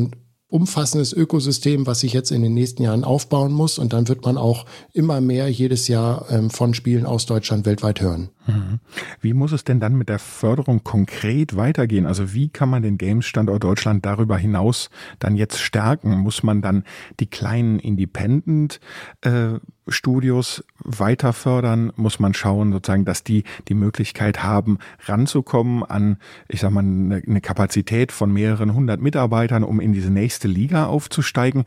umfassendes 0.55 1.13
Ökosystem, 1.13 1.85
was 1.85 1.99
sich 1.99 2.13
jetzt 2.13 2.31
in 2.31 2.41
den 2.41 2.55
nächsten 2.55 2.85
Jahren 2.85 3.03
aufbauen 3.03 3.53
muss. 3.53 3.77
Und 3.77 3.93
dann 3.93 4.07
wird 4.07 4.25
man 4.25 4.39
auch 4.39 4.67
immer 4.93 5.21
mehr 5.21 5.49
jedes 5.51 5.89
Jahr 5.89 6.27
ähm, 6.31 6.49
von 6.49 6.75
Spielen 6.75 7.07
aus 7.07 7.27
Deutschland 7.27 7.67
weltweit 7.67 8.01
hören. 8.01 8.29
Mhm. 8.47 8.79
Wie 9.21 9.33
muss 9.33 9.51
es 9.51 9.65
denn 9.65 9.81
dann 9.81 9.97
mit 9.97 10.09
der 10.09 10.21
Förderung 10.21 10.85
konkret 10.85 11.57
weitergehen? 11.57 12.07
Also 12.07 12.35
wie 12.35 12.51
kann 12.51 12.69
man 12.69 12.85
den 12.85 12.99
Games-Standort 12.99 13.65
Deutschland 13.65 14.07
darüber 14.07 14.39
hinaus 14.39 14.91
dann 15.19 15.35
jetzt 15.35 15.59
stärken? 15.59 16.19
Muss 16.19 16.45
man 16.45 16.63
dann 16.63 16.85
die 17.19 17.27
kleinen 17.27 17.81
Independent 17.81 18.79
äh, 19.23 19.55
Studios 19.88 20.64
weiter 20.79 21.33
fördern, 21.33 21.93
muss 21.97 22.19
man 22.19 22.35
schauen, 22.35 22.73
sozusagen, 22.73 23.05
dass 23.05 23.23
die 23.23 23.45
die 23.69 23.75
Möglichkeit 23.75 24.43
haben, 24.43 24.79
ranzukommen 25.05 25.83
an, 25.83 26.19
ich 26.49 26.61
sag 26.61 26.71
mal, 26.71 26.81
eine, 26.81 27.41
Kapazität 27.41 28.12
von 28.12 28.33
mehreren 28.33 28.75
hundert 28.75 29.00
Mitarbeitern, 29.00 29.64
um 29.64 29.81
in 29.81 29.93
diese 29.93 30.11
nächste 30.11 30.49
Liga 30.49 30.87
aufzusteigen. 30.87 31.64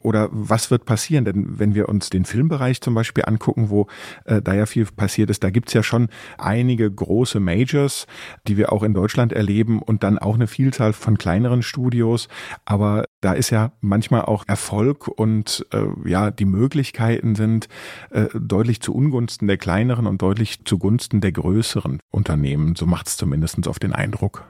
Oder 0.00 0.28
was 0.32 0.70
wird 0.70 0.84
passieren? 0.84 1.24
Denn 1.24 1.58
wenn 1.58 1.74
wir 1.74 1.88
uns 1.88 2.10
den 2.10 2.24
Filmbereich 2.24 2.80
zum 2.80 2.94
Beispiel 2.94 3.24
angucken, 3.26 3.70
wo 3.70 3.86
äh, 4.24 4.42
da 4.42 4.54
ja 4.54 4.66
viel 4.66 4.86
passiert 4.86 5.30
ist, 5.30 5.44
da 5.44 5.50
gibt's 5.50 5.72
ja 5.72 5.82
schon 5.82 6.08
einige 6.38 6.90
große 6.90 7.38
Majors, 7.38 8.06
die 8.48 8.56
wir 8.56 8.72
auch 8.72 8.82
in 8.82 8.94
Deutschland 8.94 9.32
erleben 9.32 9.80
und 9.80 10.02
dann 10.02 10.18
auch 10.18 10.34
eine 10.34 10.46
Vielzahl 10.46 10.92
von 10.92 11.18
kleineren 11.18 11.62
Studios. 11.62 12.28
Aber 12.64 13.04
da 13.20 13.32
ist 13.32 13.50
ja 13.50 13.72
manchmal 13.80 14.22
auch 14.22 14.44
Erfolg 14.48 15.06
und 15.06 15.66
äh, 15.72 15.84
ja, 16.08 16.30
die 16.30 16.44
Möglichkeiten 16.44 17.34
sind 17.34 17.59
sind 17.60 17.68
äh, 18.10 18.28
deutlich 18.38 18.80
zu 18.80 18.94
Ungunsten 18.94 19.46
der 19.46 19.58
kleineren 19.58 20.06
und 20.06 20.22
deutlich 20.22 20.64
zugunsten 20.64 21.20
der 21.20 21.32
größeren 21.32 22.00
Unternehmen. 22.10 22.76
So 22.76 22.86
macht 22.86 23.08
es 23.08 23.16
zumindest 23.16 23.66
auf 23.66 23.78
den 23.78 23.92
Eindruck. 23.92 24.44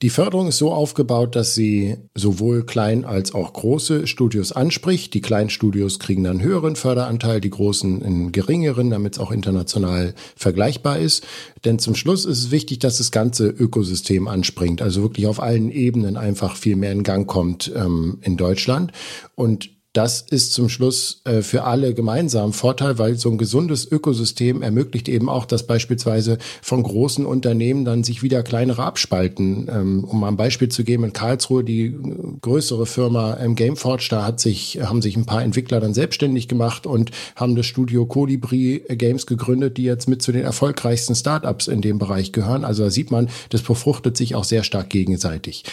Die 0.00 0.10
Förderung 0.10 0.48
ist 0.48 0.58
so 0.58 0.72
aufgebaut, 0.72 1.36
dass 1.36 1.54
sie 1.54 1.96
sowohl 2.16 2.66
klein 2.66 3.04
als 3.04 3.34
auch 3.34 3.52
große 3.52 4.08
Studios 4.08 4.50
anspricht. 4.50 5.14
Die 5.14 5.20
kleinen 5.20 5.48
Studios 5.48 6.00
kriegen 6.00 6.24
dann 6.24 6.42
höheren 6.42 6.74
Förderanteil, 6.74 7.40
die 7.40 7.50
großen 7.50 8.02
einen 8.02 8.32
geringeren, 8.32 8.90
damit 8.90 9.14
es 9.14 9.18
auch 9.20 9.30
international 9.30 10.14
vergleichbar 10.34 10.98
ist. 10.98 11.24
Denn 11.64 11.78
zum 11.78 11.94
Schluss 11.94 12.24
ist 12.24 12.38
es 12.38 12.50
wichtig, 12.50 12.80
dass 12.80 12.98
das 12.98 13.12
ganze 13.12 13.46
Ökosystem 13.46 14.26
anspringt, 14.26 14.82
also 14.82 15.02
wirklich 15.02 15.28
auf 15.28 15.40
allen 15.40 15.70
Ebenen 15.70 16.16
einfach 16.16 16.56
viel 16.56 16.74
mehr 16.74 16.90
in 16.90 17.04
Gang 17.04 17.28
kommt 17.28 17.70
ähm, 17.76 18.18
in 18.22 18.36
Deutschland. 18.36 18.90
Und 19.36 19.70
das 19.92 20.22
ist 20.22 20.54
zum 20.54 20.70
Schluss 20.70 21.20
äh, 21.24 21.42
für 21.42 21.64
alle 21.64 21.92
gemeinsam 21.92 22.54
Vorteil, 22.54 22.98
weil 22.98 23.16
so 23.16 23.30
ein 23.30 23.36
gesundes 23.36 23.90
Ökosystem 23.90 24.62
ermöglicht 24.62 25.06
eben 25.06 25.28
auch, 25.28 25.44
dass 25.44 25.66
beispielsweise 25.66 26.38
von 26.62 26.82
großen 26.82 27.26
Unternehmen 27.26 27.84
dann 27.84 28.02
sich 28.02 28.22
wieder 28.22 28.42
kleinere 28.42 28.84
abspalten. 28.84 29.68
Ähm, 29.70 30.04
um 30.04 30.20
mal 30.20 30.28
ein 30.28 30.38
Beispiel 30.38 30.70
zu 30.70 30.84
geben, 30.84 31.04
in 31.04 31.12
Karlsruhe 31.12 31.62
die 31.62 31.86
äh, 31.86 31.92
größere 32.40 32.86
Firma 32.86 33.36
ähm, 33.38 33.54
Gameforge, 33.54 34.06
da 34.08 34.24
hat 34.24 34.40
sich, 34.40 34.78
haben 34.82 35.02
sich 35.02 35.16
ein 35.16 35.26
paar 35.26 35.42
Entwickler 35.42 35.78
dann 35.78 35.92
selbstständig 35.92 36.48
gemacht 36.48 36.86
und 36.86 37.10
haben 37.36 37.54
das 37.54 37.66
Studio 37.66 38.06
Colibri 38.06 38.82
Games 38.88 39.26
gegründet, 39.26 39.76
die 39.76 39.84
jetzt 39.84 40.08
mit 40.08 40.22
zu 40.22 40.32
den 40.32 40.42
erfolgreichsten 40.42 41.14
Startups 41.14 41.68
in 41.68 41.82
dem 41.82 41.98
Bereich 41.98 42.32
gehören. 42.32 42.64
Also 42.64 42.84
da 42.84 42.90
sieht 42.90 43.10
man, 43.10 43.28
das 43.50 43.60
befruchtet 43.60 44.16
sich 44.16 44.34
auch 44.34 44.44
sehr 44.44 44.64
stark 44.64 44.88
gegenseitig. 44.88 45.64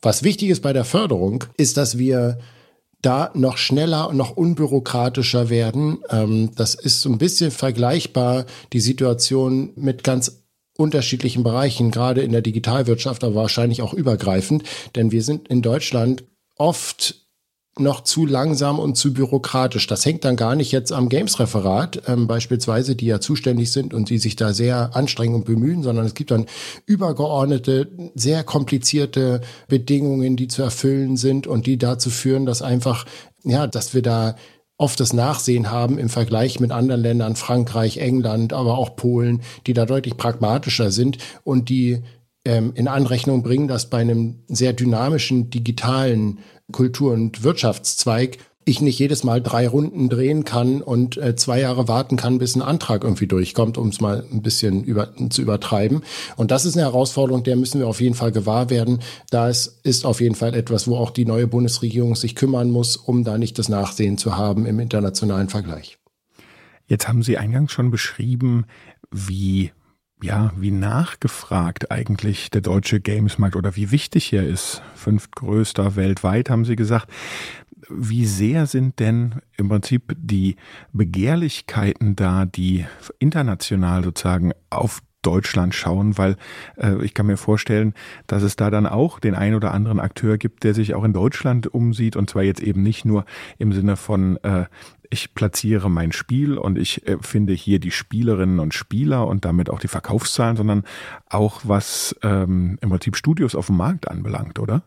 Was 0.00 0.22
wichtig 0.22 0.48
ist 0.48 0.62
bei 0.62 0.72
der 0.72 0.84
Förderung, 0.84 1.44
ist, 1.58 1.76
dass 1.76 1.98
wir 1.98 2.38
da 3.02 3.30
noch 3.34 3.58
schneller 3.58 4.08
und 4.08 4.16
noch 4.16 4.36
unbürokratischer 4.36 5.50
werden. 5.50 5.98
Ähm, 6.10 6.50
das 6.54 6.74
ist 6.74 7.00
so 7.00 7.10
ein 7.10 7.18
bisschen 7.18 7.50
vergleichbar, 7.50 8.46
die 8.72 8.80
Situation 8.80 9.72
mit 9.76 10.02
ganz 10.02 10.44
unterschiedlichen 10.76 11.42
Bereichen, 11.42 11.90
gerade 11.90 12.22
in 12.22 12.32
der 12.32 12.42
Digitalwirtschaft, 12.42 13.24
aber 13.24 13.34
wahrscheinlich 13.34 13.82
auch 13.82 13.94
übergreifend. 13.94 14.64
Denn 14.94 15.10
wir 15.10 15.22
sind 15.22 15.48
in 15.48 15.62
Deutschland 15.62 16.24
oft 16.56 17.25
noch 17.78 18.02
zu 18.02 18.24
langsam 18.24 18.78
und 18.78 18.96
zu 18.96 19.12
bürokratisch. 19.12 19.86
Das 19.86 20.04
hängt 20.06 20.24
dann 20.24 20.36
gar 20.36 20.54
nicht 20.54 20.72
jetzt 20.72 20.92
am 20.92 21.08
Games-Referat 21.08 22.02
ähm, 22.06 22.26
beispielsweise, 22.26 22.96
die 22.96 23.06
ja 23.06 23.20
zuständig 23.20 23.70
sind 23.70 23.92
und 23.92 24.08
die 24.08 24.18
sich 24.18 24.34
da 24.34 24.54
sehr 24.54 24.96
anstrengen 24.96 25.34
und 25.34 25.44
bemühen, 25.44 25.82
sondern 25.82 26.06
es 26.06 26.14
gibt 26.14 26.30
dann 26.30 26.46
übergeordnete, 26.86 27.88
sehr 28.14 28.44
komplizierte 28.44 29.42
Bedingungen, 29.68 30.36
die 30.36 30.48
zu 30.48 30.62
erfüllen 30.62 31.16
sind 31.16 31.46
und 31.46 31.66
die 31.66 31.76
dazu 31.76 32.08
führen, 32.08 32.46
dass 32.46 32.62
einfach, 32.62 33.04
ja, 33.44 33.66
dass 33.66 33.92
wir 33.92 34.02
da 34.02 34.36
oft 34.78 34.98
das 35.00 35.12
Nachsehen 35.12 35.70
haben 35.70 35.98
im 35.98 36.08
Vergleich 36.08 36.60
mit 36.60 36.70
anderen 36.70 37.02
Ländern, 37.02 37.36
Frankreich, 37.36 37.98
England, 37.98 38.52
aber 38.52 38.78
auch 38.78 38.96
Polen, 38.96 39.42
die 39.66 39.74
da 39.74 39.86
deutlich 39.86 40.16
pragmatischer 40.16 40.90
sind 40.90 41.18
und 41.44 41.68
die 41.68 42.02
ähm, 42.46 42.72
in 42.74 42.88
Anrechnung 42.88 43.42
bringen, 43.42 43.68
dass 43.68 43.90
bei 43.90 43.98
einem 43.98 44.44
sehr 44.48 44.72
dynamischen 44.72 45.50
digitalen 45.50 46.38
Kultur- 46.72 47.12
und 47.12 47.42
Wirtschaftszweig 47.42 48.38
ich 48.68 48.80
nicht 48.80 48.98
jedes 48.98 49.22
Mal 49.22 49.40
drei 49.40 49.68
Runden 49.68 50.08
drehen 50.08 50.42
kann 50.42 50.82
und 50.82 51.16
äh, 51.18 51.36
zwei 51.36 51.60
Jahre 51.60 51.86
warten 51.86 52.16
kann, 52.16 52.38
bis 52.38 52.56
ein 52.56 52.62
Antrag 52.62 53.04
irgendwie 53.04 53.28
durchkommt, 53.28 53.78
um 53.78 53.88
es 53.88 54.00
mal 54.00 54.26
ein 54.32 54.42
bisschen 54.42 54.82
über, 54.82 55.14
zu 55.30 55.40
übertreiben. 55.40 56.02
Und 56.34 56.50
das 56.50 56.64
ist 56.64 56.76
eine 56.76 56.84
Herausforderung, 56.84 57.44
der 57.44 57.54
müssen 57.54 57.78
wir 57.78 57.86
auf 57.86 58.00
jeden 58.00 58.16
Fall 58.16 58.32
gewahr 58.32 58.68
werden. 58.68 58.98
Da 59.30 59.48
ist, 59.48 59.78
ist 59.84 60.04
auf 60.04 60.20
jeden 60.20 60.34
Fall 60.34 60.52
etwas, 60.52 60.88
wo 60.88 60.96
auch 60.96 61.12
die 61.12 61.24
neue 61.24 61.46
Bundesregierung 61.46 62.16
sich 62.16 62.34
kümmern 62.34 62.70
muss, 62.70 62.96
um 62.96 63.22
da 63.22 63.38
nicht 63.38 63.56
das 63.60 63.68
Nachsehen 63.68 64.18
zu 64.18 64.36
haben 64.36 64.66
im 64.66 64.80
internationalen 64.80 65.48
Vergleich. 65.48 65.98
Jetzt 66.88 67.06
haben 67.06 67.22
Sie 67.22 67.38
eingangs 67.38 67.70
schon 67.70 67.92
beschrieben, 67.92 68.66
wie 69.12 69.70
ja, 70.22 70.52
wie 70.56 70.70
nachgefragt 70.70 71.90
eigentlich 71.90 72.50
der 72.50 72.62
deutsche 72.62 73.00
Gamesmarkt 73.00 73.56
oder 73.56 73.76
wie 73.76 73.90
wichtig 73.90 74.32
er 74.32 74.46
ist. 74.46 74.82
Fünftgrößter 74.94 75.96
weltweit, 75.96 76.50
haben 76.50 76.64
Sie 76.64 76.76
gesagt. 76.76 77.10
Wie 77.88 78.26
sehr 78.26 78.66
sind 78.66 78.98
denn 78.98 79.36
im 79.56 79.68
Prinzip 79.68 80.16
die 80.16 80.56
Begehrlichkeiten 80.92 82.16
da, 82.16 82.44
die 82.44 82.86
international 83.20 84.02
sozusagen 84.02 84.52
auf 84.70 85.02
Deutschland 85.26 85.74
schauen, 85.74 86.16
weil 86.18 86.36
äh, 86.76 87.04
ich 87.04 87.12
kann 87.12 87.26
mir 87.26 87.36
vorstellen, 87.36 87.94
dass 88.28 88.44
es 88.44 88.54
da 88.54 88.70
dann 88.70 88.86
auch 88.86 89.18
den 89.18 89.34
ein 89.34 89.54
oder 89.54 89.74
anderen 89.74 89.98
Akteur 89.98 90.38
gibt, 90.38 90.62
der 90.62 90.72
sich 90.72 90.94
auch 90.94 91.02
in 91.02 91.12
Deutschland 91.12 91.66
umsieht 91.66 92.14
und 92.14 92.30
zwar 92.30 92.44
jetzt 92.44 92.62
eben 92.62 92.82
nicht 92.82 93.04
nur 93.04 93.24
im 93.58 93.72
Sinne 93.72 93.96
von 93.96 94.36
äh, 94.44 94.66
ich 95.10 95.34
platziere 95.34 95.90
mein 95.90 96.12
Spiel 96.12 96.58
und 96.58 96.78
ich 96.78 97.06
äh, 97.06 97.18
finde 97.20 97.52
hier 97.52 97.78
die 97.78 97.90
Spielerinnen 97.90 98.58
und 98.58 98.74
Spieler 98.74 99.26
und 99.26 99.44
damit 99.44 99.70
auch 99.70 99.80
die 99.80 99.88
Verkaufszahlen, 99.88 100.56
sondern 100.56 100.84
auch 101.28 101.62
was 101.64 102.16
ähm, 102.22 102.78
im 102.80 102.90
Prinzip 102.90 103.16
Studios 103.16 103.54
auf 103.54 103.66
dem 103.66 103.76
Markt 103.76 104.08
anbelangt, 104.08 104.58
oder? 104.58 104.82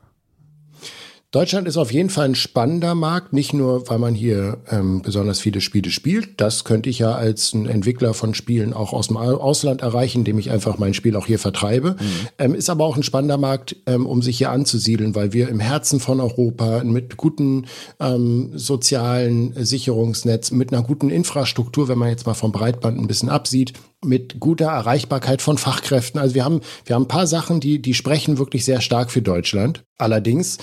Deutschland 1.31 1.67
ist 1.67 1.77
auf 1.77 1.93
jeden 1.93 2.09
Fall 2.09 2.25
ein 2.25 2.33
spannender 2.33 2.95
Markt, 2.95 3.33
nicht 3.33 3.53
nur, 3.53 3.87
weil 3.87 3.99
man 3.99 4.15
hier 4.15 4.63
ähm, 4.71 5.03
besonders 5.03 5.39
viele 5.39 5.61
Spiele 5.61 5.91
spielt. 5.91 6.41
Das 6.41 6.63
könnte 6.63 6.89
ich 6.89 6.97
ja 6.97 7.11
als 7.11 7.53
ein 7.53 7.67
Entwickler 7.67 8.15
von 8.15 8.33
Spielen 8.33 8.73
auch 8.73 8.93
aus 8.93 9.09
dem 9.09 9.17
Ausland 9.17 9.81
erreichen, 9.81 10.19
indem 10.19 10.39
ich 10.39 10.49
einfach 10.49 10.79
mein 10.79 10.95
Spiel 10.95 11.15
auch 11.15 11.27
hier 11.27 11.37
vertreibe. 11.37 11.97
Mhm. 11.99 12.27
Ähm, 12.39 12.55
ist 12.55 12.71
aber 12.71 12.83
auch 12.83 12.97
ein 12.97 13.03
spannender 13.03 13.37
Markt, 13.37 13.75
ähm, 13.85 14.07
um 14.07 14.23
sich 14.23 14.39
hier 14.39 14.49
anzusiedeln, 14.49 15.13
weil 15.13 15.31
wir 15.31 15.49
im 15.49 15.59
Herzen 15.59 15.99
von 15.99 16.19
Europa 16.19 16.83
mit 16.83 17.15
guten 17.15 17.67
ähm, 17.99 18.49
sozialen 18.55 19.53
Sicherungsnetz, 19.53 20.49
mit 20.49 20.73
einer 20.73 20.81
guten 20.81 21.11
Infrastruktur, 21.11 21.89
wenn 21.89 21.99
man 21.99 22.09
jetzt 22.09 22.25
mal 22.25 22.33
vom 22.33 22.51
Breitband 22.51 22.99
ein 22.99 23.05
bisschen 23.05 23.29
absieht, 23.29 23.73
mit 24.03 24.39
guter 24.39 24.69
Erreichbarkeit 24.69 25.43
von 25.43 25.59
Fachkräften. 25.59 26.19
Also 26.19 26.33
wir 26.33 26.43
haben, 26.43 26.61
wir 26.85 26.95
haben 26.95 27.03
ein 27.03 27.07
paar 27.07 27.27
Sachen, 27.27 27.59
die, 27.59 27.79
die 27.83 27.93
sprechen 27.93 28.39
wirklich 28.39 28.65
sehr 28.65 28.81
stark 28.81 29.11
für 29.11 29.21
Deutschland. 29.21 29.83
Allerdings 29.99 30.57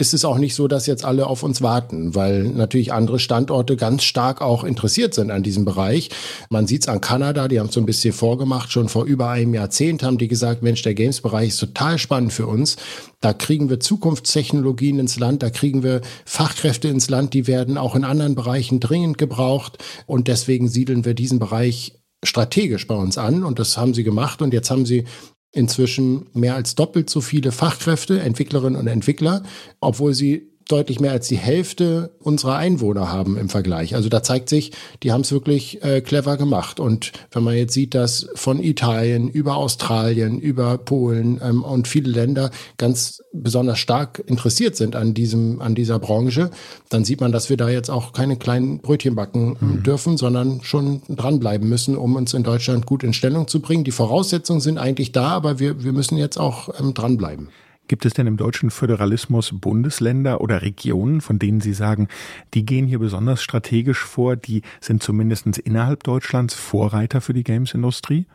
ist 0.00 0.14
es 0.14 0.24
auch 0.24 0.38
nicht 0.38 0.54
so, 0.54 0.68
dass 0.68 0.86
jetzt 0.86 1.04
alle 1.04 1.26
auf 1.26 1.42
uns 1.42 1.60
warten, 1.60 2.14
weil 2.14 2.44
natürlich 2.44 2.92
andere 2.92 3.18
Standorte 3.18 3.76
ganz 3.76 4.04
stark 4.04 4.40
auch 4.40 4.62
interessiert 4.62 5.12
sind 5.12 5.32
an 5.32 5.42
diesem 5.42 5.64
Bereich. 5.64 6.10
Man 6.50 6.68
sieht 6.68 6.82
es 6.82 6.88
an 6.88 7.00
Kanada, 7.00 7.48
die 7.48 7.58
haben 7.58 7.66
es 7.66 7.74
so 7.74 7.80
ein 7.80 7.86
bisschen 7.86 8.14
vorgemacht, 8.14 8.70
schon 8.70 8.88
vor 8.88 9.06
über 9.06 9.30
einem 9.30 9.54
Jahrzehnt 9.54 10.04
haben 10.04 10.16
die 10.16 10.28
gesagt, 10.28 10.62
Mensch, 10.62 10.82
der 10.82 10.94
Games-Bereich 10.94 11.48
ist 11.48 11.58
total 11.58 11.98
spannend 11.98 12.32
für 12.32 12.46
uns. 12.46 12.76
Da 13.20 13.32
kriegen 13.32 13.70
wir 13.70 13.80
Zukunftstechnologien 13.80 15.00
ins 15.00 15.18
Land, 15.18 15.42
da 15.42 15.50
kriegen 15.50 15.82
wir 15.82 16.00
Fachkräfte 16.24 16.86
ins 16.86 17.10
Land, 17.10 17.34
die 17.34 17.48
werden 17.48 17.76
auch 17.76 17.96
in 17.96 18.04
anderen 18.04 18.36
Bereichen 18.36 18.78
dringend 18.78 19.18
gebraucht 19.18 19.78
und 20.06 20.28
deswegen 20.28 20.68
siedeln 20.68 21.04
wir 21.04 21.14
diesen 21.14 21.40
Bereich 21.40 21.98
strategisch 22.24 22.86
bei 22.86 22.94
uns 22.94 23.18
an 23.18 23.42
und 23.42 23.58
das 23.58 23.76
haben 23.76 23.94
sie 23.94 24.04
gemacht 24.04 24.42
und 24.42 24.52
jetzt 24.52 24.70
haben 24.70 24.86
sie 24.86 25.04
inzwischen 25.52 26.26
mehr 26.34 26.54
als 26.54 26.74
doppelt 26.74 27.10
so 27.10 27.20
viele 27.20 27.52
Fachkräfte, 27.52 28.20
Entwicklerinnen 28.20 28.78
und 28.78 28.86
Entwickler, 28.86 29.42
obwohl 29.80 30.14
sie 30.14 30.50
deutlich 30.68 31.00
mehr 31.00 31.12
als 31.12 31.28
die 31.28 31.38
Hälfte 31.38 32.10
unserer 32.20 32.56
Einwohner 32.56 33.10
haben 33.10 33.36
im 33.38 33.48
Vergleich. 33.48 33.94
Also 33.94 34.08
da 34.08 34.22
zeigt 34.22 34.48
sich, 34.48 34.72
die 35.02 35.12
haben 35.12 35.22
es 35.22 35.32
wirklich 35.32 35.82
äh, 35.82 36.02
clever 36.02 36.36
gemacht. 36.36 36.78
Und 36.78 37.12
wenn 37.32 37.42
man 37.42 37.56
jetzt 37.56 37.72
sieht, 37.72 37.94
dass 37.94 38.28
von 38.34 38.62
Italien 38.62 39.28
über 39.28 39.56
Australien, 39.56 40.38
über 40.38 40.76
Polen 40.78 41.40
ähm, 41.42 41.62
und 41.62 41.88
viele 41.88 42.10
Länder 42.10 42.50
ganz 42.76 43.22
besonders 43.32 43.78
stark 43.78 44.22
interessiert 44.26 44.76
sind 44.76 44.94
an 44.94 45.14
diesem, 45.14 45.60
an 45.62 45.74
dieser 45.74 45.98
Branche, 45.98 46.50
dann 46.90 47.04
sieht 47.04 47.20
man, 47.20 47.32
dass 47.32 47.48
wir 47.48 47.56
da 47.56 47.70
jetzt 47.70 47.90
auch 47.90 48.12
keine 48.12 48.36
kleinen 48.36 48.80
Brötchen 48.80 49.14
backen 49.14 49.56
mhm. 49.58 49.82
dürfen, 49.82 50.18
sondern 50.18 50.62
schon 50.62 51.02
dranbleiben 51.08 51.68
müssen, 51.68 51.96
um 51.96 52.16
uns 52.16 52.34
in 52.34 52.42
Deutschland 52.42 52.84
gut 52.84 53.02
in 53.02 53.14
Stellung 53.14 53.48
zu 53.48 53.60
bringen. 53.60 53.84
Die 53.84 53.90
Voraussetzungen 53.90 54.60
sind 54.60 54.76
eigentlich 54.76 55.12
da, 55.12 55.28
aber 55.28 55.58
wir, 55.58 55.82
wir 55.82 55.92
müssen 55.92 56.18
jetzt 56.18 56.38
auch 56.38 56.68
ähm, 56.78 56.92
dranbleiben. 56.92 57.48
Gibt 57.88 58.04
es 58.04 58.12
denn 58.12 58.26
im 58.26 58.36
deutschen 58.36 58.70
Föderalismus 58.70 59.50
Bundesländer 59.52 60.42
oder 60.42 60.60
Regionen, 60.60 61.22
von 61.22 61.38
denen 61.38 61.62
Sie 61.62 61.72
sagen, 61.72 62.08
die 62.52 62.66
gehen 62.66 62.86
hier 62.86 62.98
besonders 62.98 63.42
strategisch 63.42 64.04
vor, 64.04 64.36
die 64.36 64.62
sind 64.80 65.02
zumindest 65.02 65.46
innerhalb 65.58 66.04
Deutschlands 66.04 66.54
Vorreiter 66.54 67.22
für 67.22 67.32
die 67.32 67.44
Games-Industrie? 67.44 68.26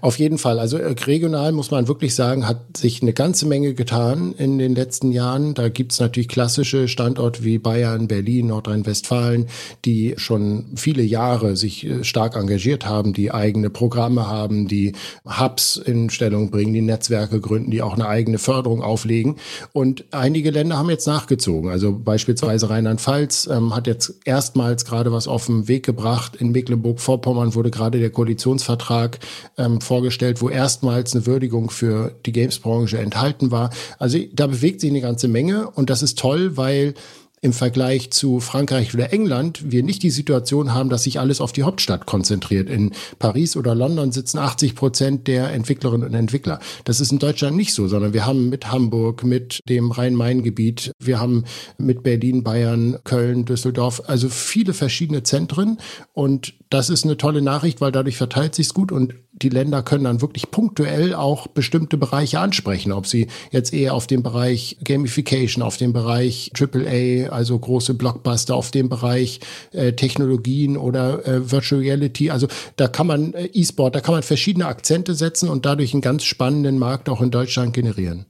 Auf 0.00 0.18
jeden 0.18 0.38
Fall. 0.38 0.58
Also 0.58 0.78
äh, 0.78 0.94
regional 1.06 1.52
muss 1.52 1.70
man 1.70 1.88
wirklich 1.88 2.14
sagen, 2.14 2.46
hat 2.46 2.76
sich 2.76 3.02
eine 3.02 3.12
ganze 3.12 3.46
Menge 3.46 3.74
getan 3.74 4.34
in 4.36 4.58
den 4.58 4.74
letzten 4.74 5.12
Jahren. 5.12 5.54
Da 5.54 5.68
gibt's 5.68 6.00
natürlich 6.00 6.28
klassische 6.28 6.88
Standorte 6.88 7.44
wie 7.44 7.58
Bayern, 7.58 8.08
Berlin, 8.08 8.48
Nordrhein-Westfalen, 8.48 9.46
die 9.84 10.14
schon 10.16 10.66
viele 10.76 11.02
Jahre 11.02 11.56
sich 11.56 11.86
äh, 11.86 12.04
stark 12.04 12.36
engagiert 12.36 12.86
haben, 12.86 13.12
die 13.12 13.32
eigene 13.32 13.70
Programme 13.70 14.26
haben, 14.26 14.68
die 14.68 14.92
Hubs 15.24 15.76
in 15.76 16.10
Stellung 16.10 16.50
bringen, 16.50 16.72
die 16.72 16.82
Netzwerke 16.82 17.40
gründen, 17.40 17.70
die 17.70 17.82
auch 17.82 17.94
eine 17.94 18.08
eigene 18.08 18.38
Förderung 18.38 18.82
auflegen. 18.82 19.36
Und 19.72 20.04
einige 20.10 20.50
Länder 20.50 20.78
haben 20.78 20.90
jetzt 20.90 21.06
nachgezogen. 21.06 21.70
Also 21.70 21.92
beispielsweise 21.92 22.70
Rheinland-Pfalz 22.70 23.48
ähm, 23.50 23.74
hat 23.74 23.86
jetzt 23.86 24.14
erstmals 24.24 24.84
gerade 24.84 25.12
was 25.12 25.28
auf 25.28 25.46
den 25.46 25.68
Weg 25.68 25.84
gebracht. 25.84 26.36
In 26.36 26.52
Mecklenburg-Vorpommern 26.52 27.54
wurde 27.54 27.70
gerade 27.70 27.98
der 27.98 28.10
Koalitionsvertrag 28.10 29.18
ähm, 29.58 29.80
vorgestellt, 29.80 30.40
wo 30.40 30.48
erstmals 30.48 31.14
eine 31.14 31.26
Würdigung 31.26 31.70
für 31.70 32.14
die 32.24 32.32
Games-Branche 32.32 32.98
enthalten 32.98 33.50
war. 33.50 33.70
Also 33.98 34.18
da 34.32 34.46
bewegt 34.46 34.80
sich 34.80 34.90
eine 34.90 35.00
ganze 35.00 35.28
Menge 35.28 35.70
und 35.70 35.90
das 35.90 36.02
ist 36.02 36.18
toll, 36.18 36.56
weil 36.56 36.94
im 37.40 37.52
Vergleich 37.52 38.10
zu 38.10 38.40
Frankreich 38.40 38.94
oder 38.94 39.12
England 39.12 39.70
wir 39.70 39.82
nicht 39.82 40.02
die 40.02 40.10
Situation 40.10 40.74
haben, 40.74 40.88
dass 40.88 41.04
sich 41.04 41.20
alles 41.20 41.40
auf 41.40 41.52
die 41.52 41.62
Hauptstadt 41.62 42.06
konzentriert. 42.06 42.68
In 42.68 42.92
Paris 43.18 43.56
oder 43.56 43.74
London 43.74 44.12
sitzen 44.12 44.38
80 44.38 44.74
Prozent 44.74 45.28
der 45.28 45.52
Entwicklerinnen 45.52 46.08
und 46.08 46.14
Entwickler. 46.14 46.58
Das 46.84 47.00
ist 47.00 47.12
in 47.12 47.18
Deutschland 47.18 47.56
nicht 47.56 47.74
so, 47.74 47.86
sondern 47.86 48.12
wir 48.12 48.26
haben 48.26 48.48
mit 48.48 48.72
Hamburg, 48.72 49.24
mit 49.24 49.60
dem 49.68 49.90
Rhein-Main-Gebiet, 49.90 50.92
wir 50.98 51.20
haben 51.20 51.44
mit 51.78 52.02
Berlin, 52.02 52.42
Bayern, 52.42 52.98
Köln, 53.04 53.44
Düsseldorf, 53.44 54.02
also 54.06 54.28
viele 54.28 54.74
verschiedene 54.74 55.22
Zentren 55.22 55.78
und 56.12 56.54
das 56.70 56.90
ist 56.90 57.04
eine 57.04 57.16
tolle 57.16 57.40
Nachricht, 57.40 57.80
weil 57.80 57.92
dadurch 57.92 58.16
verteilt 58.16 58.54
sich's 58.54 58.74
gut 58.74 58.92
und 58.92 59.14
die 59.42 59.48
Länder 59.48 59.82
können 59.82 60.04
dann 60.04 60.20
wirklich 60.20 60.50
punktuell 60.50 61.14
auch 61.14 61.46
bestimmte 61.46 61.96
Bereiche 61.96 62.40
ansprechen, 62.40 62.92
ob 62.92 63.06
sie 63.06 63.28
jetzt 63.50 63.72
eher 63.72 63.94
auf 63.94 64.06
dem 64.06 64.22
Bereich 64.22 64.76
Gamification, 64.82 65.62
auf 65.62 65.76
dem 65.76 65.92
Bereich 65.92 66.52
AAA, 66.58 67.30
also 67.30 67.58
große 67.58 67.94
Blockbuster, 67.94 68.54
auf 68.54 68.70
dem 68.70 68.88
Bereich 68.88 69.40
äh, 69.72 69.92
Technologien 69.92 70.76
oder 70.76 71.26
äh, 71.26 71.50
Virtual 71.50 71.80
Reality. 71.80 72.30
Also 72.30 72.48
da 72.76 72.88
kann 72.88 73.06
man 73.06 73.34
äh, 73.34 73.46
E-Sport, 73.46 73.94
da 73.94 74.00
kann 74.00 74.14
man 74.14 74.22
verschiedene 74.22 74.66
Akzente 74.66 75.14
setzen 75.14 75.48
und 75.48 75.66
dadurch 75.66 75.92
einen 75.92 76.02
ganz 76.02 76.24
spannenden 76.24 76.78
Markt 76.78 77.08
auch 77.08 77.20
in 77.20 77.30
Deutschland 77.30 77.72
generieren. 77.72 78.26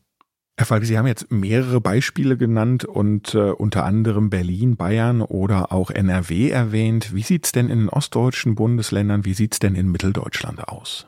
Herr 0.58 0.66
Falk, 0.66 0.84
Sie 0.84 0.98
haben 0.98 1.06
jetzt 1.06 1.30
mehrere 1.30 1.80
Beispiele 1.80 2.36
genannt 2.36 2.84
und 2.84 3.32
äh, 3.32 3.52
unter 3.52 3.84
anderem 3.84 4.28
Berlin, 4.28 4.74
Bayern 4.74 5.22
oder 5.22 5.70
auch 5.70 5.88
NRW 5.92 6.50
erwähnt. 6.50 7.14
Wie 7.14 7.22
sieht's 7.22 7.52
denn 7.52 7.70
in 7.70 7.78
den 7.78 7.88
ostdeutschen 7.88 8.56
Bundesländern, 8.56 9.24
wie 9.24 9.34
sieht's 9.34 9.60
denn 9.60 9.76
in 9.76 9.88
Mitteldeutschland 9.88 10.66
aus? 10.66 11.06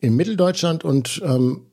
In 0.00 0.16
Mitteldeutschland 0.16 0.84
und 0.84 1.22
ähm, 1.24 1.66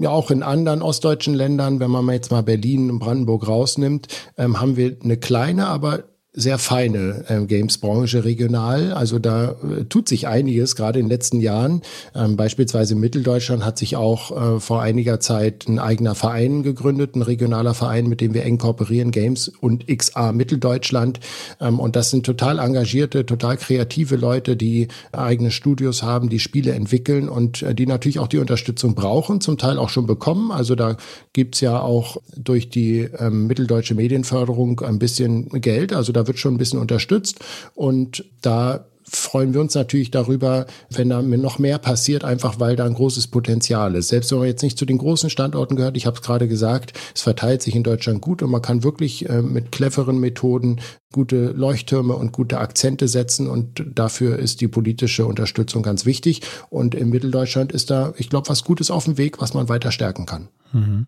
ja 0.00 0.08
auch 0.08 0.30
in 0.30 0.42
anderen 0.42 0.80
ostdeutschen 0.80 1.34
Ländern, 1.34 1.80
wenn 1.80 1.90
man 1.90 2.08
jetzt 2.08 2.30
mal 2.30 2.42
Berlin 2.42 2.90
und 2.90 3.00
Brandenburg 3.00 3.46
rausnimmt, 3.46 4.08
ähm, 4.38 4.62
haben 4.62 4.78
wir 4.78 4.96
eine 5.04 5.18
kleine, 5.18 5.66
aber 5.66 6.04
sehr 6.36 6.58
feine 6.58 7.24
äh, 7.28 7.46
Games-Branche 7.46 8.24
regional. 8.24 8.92
Also 8.92 9.20
da 9.20 9.52
äh, 9.52 9.84
tut 9.84 10.08
sich 10.08 10.26
einiges, 10.26 10.74
gerade 10.74 10.98
in 10.98 11.06
den 11.06 11.10
letzten 11.10 11.40
Jahren. 11.40 11.82
Ähm, 12.14 12.36
beispielsweise 12.36 12.94
in 12.94 13.00
Mitteldeutschland 13.00 13.64
hat 13.64 13.78
sich 13.78 13.94
auch 13.94 14.56
äh, 14.56 14.60
vor 14.60 14.82
einiger 14.82 15.20
Zeit 15.20 15.66
ein 15.68 15.78
eigener 15.78 16.16
Verein 16.16 16.64
gegründet, 16.64 17.14
ein 17.14 17.22
regionaler 17.22 17.72
Verein, 17.72 18.08
mit 18.08 18.20
dem 18.20 18.34
wir 18.34 18.42
eng 18.42 18.58
kooperieren, 18.58 19.12
Games 19.12 19.46
und 19.60 19.86
XA 19.86 20.32
Mitteldeutschland. 20.32 21.20
Ähm, 21.60 21.78
und 21.78 21.94
das 21.94 22.10
sind 22.10 22.26
total 22.26 22.58
engagierte, 22.58 23.24
total 23.26 23.56
kreative 23.56 24.16
Leute, 24.16 24.56
die 24.56 24.88
eigene 25.12 25.52
Studios 25.52 26.02
haben, 26.02 26.30
die 26.30 26.40
Spiele 26.40 26.72
entwickeln 26.72 27.28
und 27.28 27.62
äh, 27.62 27.76
die 27.76 27.86
natürlich 27.86 28.18
auch 28.18 28.28
die 28.28 28.38
Unterstützung 28.38 28.96
brauchen, 28.96 29.40
zum 29.40 29.56
Teil 29.56 29.78
auch 29.78 29.88
schon 29.88 30.06
bekommen. 30.06 30.50
Also 30.50 30.74
da 30.74 30.96
gibt's 31.32 31.60
ja 31.60 31.80
auch 31.80 32.16
durch 32.36 32.70
die 32.70 33.08
ähm, 33.18 33.46
mitteldeutsche 33.46 33.94
Medienförderung 33.94 34.80
ein 34.80 34.98
bisschen 34.98 35.48
Geld. 35.60 35.92
Also 35.92 36.10
da 36.10 36.23
wird 36.26 36.38
schon 36.38 36.54
ein 36.54 36.58
bisschen 36.58 36.78
unterstützt 36.78 37.40
und 37.74 38.24
da 38.40 38.86
freuen 39.06 39.52
wir 39.52 39.60
uns 39.60 39.74
natürlich 39.74 40.10
darüber, 40.10 40.66
wenn 40.90 41.10
da 41.10 41.20
noch 41.22 41.58
mehr 41.58 41.78
passiert, 41.78 42.24
einfach 42.24 42.58
weil 42.58 42.76
da 42.76 42.84
ein 42.84 42.94
großes 42.94 43.26
Potenzial 43.28 43.94
ist. 43.94 44.08
Selbst 44.08 44.30
wenn 44.30 44.38
man 44.38 44.48
jetzt 44.48 44.62
nicht 44.62 44.78
zu 44.78 44.86
den 44.86 44.98
großen 44.98 45.30
Standorten 45.30 45.76
gehört, 45.76 45.96
ich 45.96 46.06
habe 46.06 46.16
es 46.16 46.22
gerade 46.22 46.48
gesagt, 46.48 46.94
es 47.14 47.22
verteilt 47.22 47.62
sich 47.62 47.74
in 47.74 47.82
Deutschland 47.82 48.20
gut 48.20 48.42
und 48.42 48.50
man 48.50 48.62
kann 48.62 48.82
wirklich 48.82 49.28
äh, 49.28 49.42
mit 49.42 49.72
cleveren 49.72 50.18
Methoden 50.18 50.80
gute 51.12 51.52
Leuchttürme 51.52 52.14
und 52.14 52.32
gute 52.32 52.58
Akzente 52.58 53.06
setzen 53.06 53.48
und 53.48 53.84
dafür 53.94 54.38
ist 54.38 54.60
die 54.60 54.68
politische 54.68 55.26
Unterstützung 55.26 55.82
ganz 55.82 56.06
wichtig. 56.06 56.40
Und 56.70 56.94
in 56.94 57.10
Mitteldeutschland 57.10 57.72
ist 57.72 57.90
da, 57.90 58.14
ich 58.16 58.30
glaube, 58.30 58.48
was 58.48 58.64
Gutes 58.64 58.90
auf 58.90 59.04
dem 59.04 59.18
Weg, 59.18 59.40
was 59.40 59.54
man 59.54 59.68
weiter 59.68 59.92
stärken 59.92 60.26
kann. 60.26 60.48
Mhm. 60.74 61.06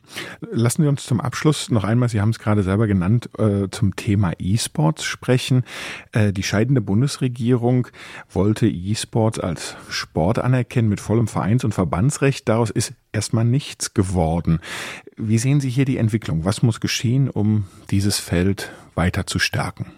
Lassen 0.52 0.84
wir 0.84 0.88
uns 0.88 1.04
zum 1.04 1.20
Abschluss 1.20 1.70
noch 1.70 1.82
einmal, 1.82 2.08
Sie 2.08 2.20
haben 2.20 2.30
es 2.30 2.38
gerade 2.38 2.62
selber 2.62 2.86
genannt, 2.86 3.28
äh, 3.36 3.68
zum 3.68 3.96
Thema 3.96 4.32
E-Sports 4.38 5.04
sprechen. 5.04 5.64
Äh, 6.12 6.32
die 6.32 6.44
scheidende 6.44 6.80
Bundesregierung 6.80 7.88
wollte 8.30 8.68
E-Sports 8.68 9.40
als 9.40 9.76
Sport 9.90 10.38
anerkennen 10.38 10.88
mit 10.88 11.00
vollem 11.00 11.26
Vereins- 11.26 11.64
und 11.64 11.74
Verbandsrecht. 11.74 12.48
Daraus 12.48 12.70
ist 12.70 12.94
erstmal 13.12 13.44
nichts 13.44 13.92
geworden. 13.92 14.60
Wie 15.16 15.38
sehen 15.38 15.60
Sie 15.60 15.70
hier 15.70 15.84
die 15.84 15.96
Entwicklung? 15.96 16.44
Was 16.44 16.62
muss 16.62 16.78
geschehen, 16.78 17.28
um 17.28 17.66
dieses 17.90 18.20
Feld 18.20 18.70
weiter 18.94 19.26
zu 19.26 19.40
stärken? 19.40 19.92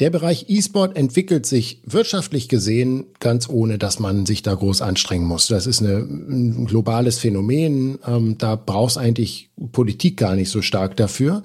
Der 0.00 0.08
Bereich 0.08 0.46
E-Sport 0.48 0.96
entwickelt 0.96 1.44
sich 1.44 1.82
wirtschaftlich 1.84 2.48
gesehen 2.48 3.08
ganz 3.20 3.50
ohne, 3.50 3.76
dass 3.76 3.98
man 3.98 4.24
sich 4.24 4.40
da 4.42 4.54
groß 4.54 4.80
anstrengen 4.80 5.26
muss. 5.26 5.46
Das 5.48 5.66
ist 5.66 5.82
eine, 5.82 5.98
ein 5.98 6.64
globales 6.64 7.18
Phänomen. 7.18 7.98
Ähm, 8.06 8.38
da 8.38 8.56
braucht 8.56 8.92
es 8.92 8.96
eigentlich 8.96 9.50
Politik 9.72 10.16
gar 10.16 10.36
nicht 10.36 10.48
so 10.48 10.62
stark 10.62 10.96
dafür. 10.96 11.42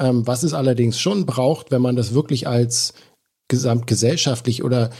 Ähm, 0.00 0.26
was 0.26 0.42
es 0.42 0.52
allerdings 0.52 0.98
schon 0.98 1.26
braucht, 1.26 1.70
wenn 1.70 1.80
man 1.80 1.94
das 1.94 2.12
wirklich 2.12 2.48
als 2.48 2.92
gesamtgesellschaftlich 3.46 4.64
oder 4.64 4.90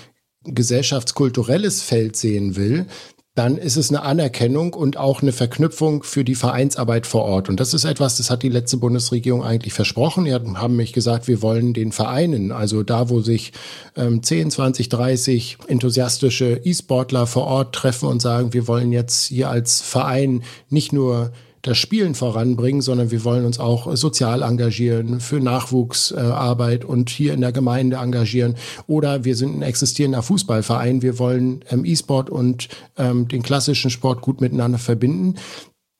gesellschaftskulturelles 0.44 1.82
Feld 1.82 2.14
sehen 2.14 2.54
will, 2.54 2.86
dann 3.34 3.56
ist 3.56 3.76
es 3.76 3.88
eine 3.88 4.02
Anerkennung 4.02 4.74
und 4.74 4.98
auch 4.98 5.22
eine 5.22 5.32
Verknüpfung 5.32 6.02
für 6.02 6.22
die 6.22 6.34
Vereinsarbeit 6.34 7.06
vor 7.06 7.22
Ort. 7.22 7.48
Und 7.48 7.60
das 7.60 7.72
ist 7.72 7.84
etwas, 7.84 8.18
das 8.18 8.30
hat 8.30 8.42
die 8.42 8.50
letzte 8.50 8.76
Bundesregierung 8.76 9.42
eigentlich 9.42 9.72
versprochen. 9.72 10.26
Die 10.26 10.34
haben 10.34 10.76
mich 10.76 10.92
gesagt, 10.92 11.28
wir 11.28 11.40
wollen 11.40 11.72
den 11.72 11.92
Vereinen, 11.92 12.52
also 12.52 12.82
da, 12.82 13.08
wo 13.08 13.22
sich 13.22 13.52
ähm, 13.96 14.22
10, 14.22 14.50
20, 14.50 14.90
30 14.90 15.58
enthusiastische 15.66 16.60
E-Sportler 16.62 17.26
vor 17.26 17.46
Ort 17.46 17.74
treffen 17.74 18.08
und 18.08 18.20
sagen, 18.20 18.52
wir 18.52 18.68
wollen 18.68 18.92
jetzt 18.92 19.28
hier 19.28 19.48
als 19.48 19.80
Verein 19.80 20.42
nicht 20.68 20.92
nur 20.92 21.32
das 21.62 21.78
Spielen 21.78 22.14
voranbringen, 22.14 22.82
sondern 22.82 23.10
wir 23.10 23.24
wollen 23.24 23.44
uns 23.44 23.58
auch 23.58 23.96
sozial 23.96 24.42
engagieren, 24.42 25.20
für 25.20 25.40
Nachwuchsarbeit 25.40 26.84
und 26.84 27.08
hier 27.08 27.32
in 27.32 27.40
der 27.40 27.52
Gemeinde 27.52 27.96
engagieren. 27.96 28.56
Oder 28.86 29.24
wir 29.24 29.36
sind 29.36 29.56
ein 29.56 29.62
existierender 29.62 30.22
Fußballverein, 30.22 31.02
wir 31.02 31.18
wollen 31.18 31.64
ähm, 31.70 31.84
E-Sport 31.84 32.30
und 32.30 32.68
ähm, 32.98 33.28
den 33.28 33.42
klassischen 33.42 33.90
Sport 33.90 34.20
gut 34.22 34.40
miteinander 34.40 34.78
verbinden 34.78 35.36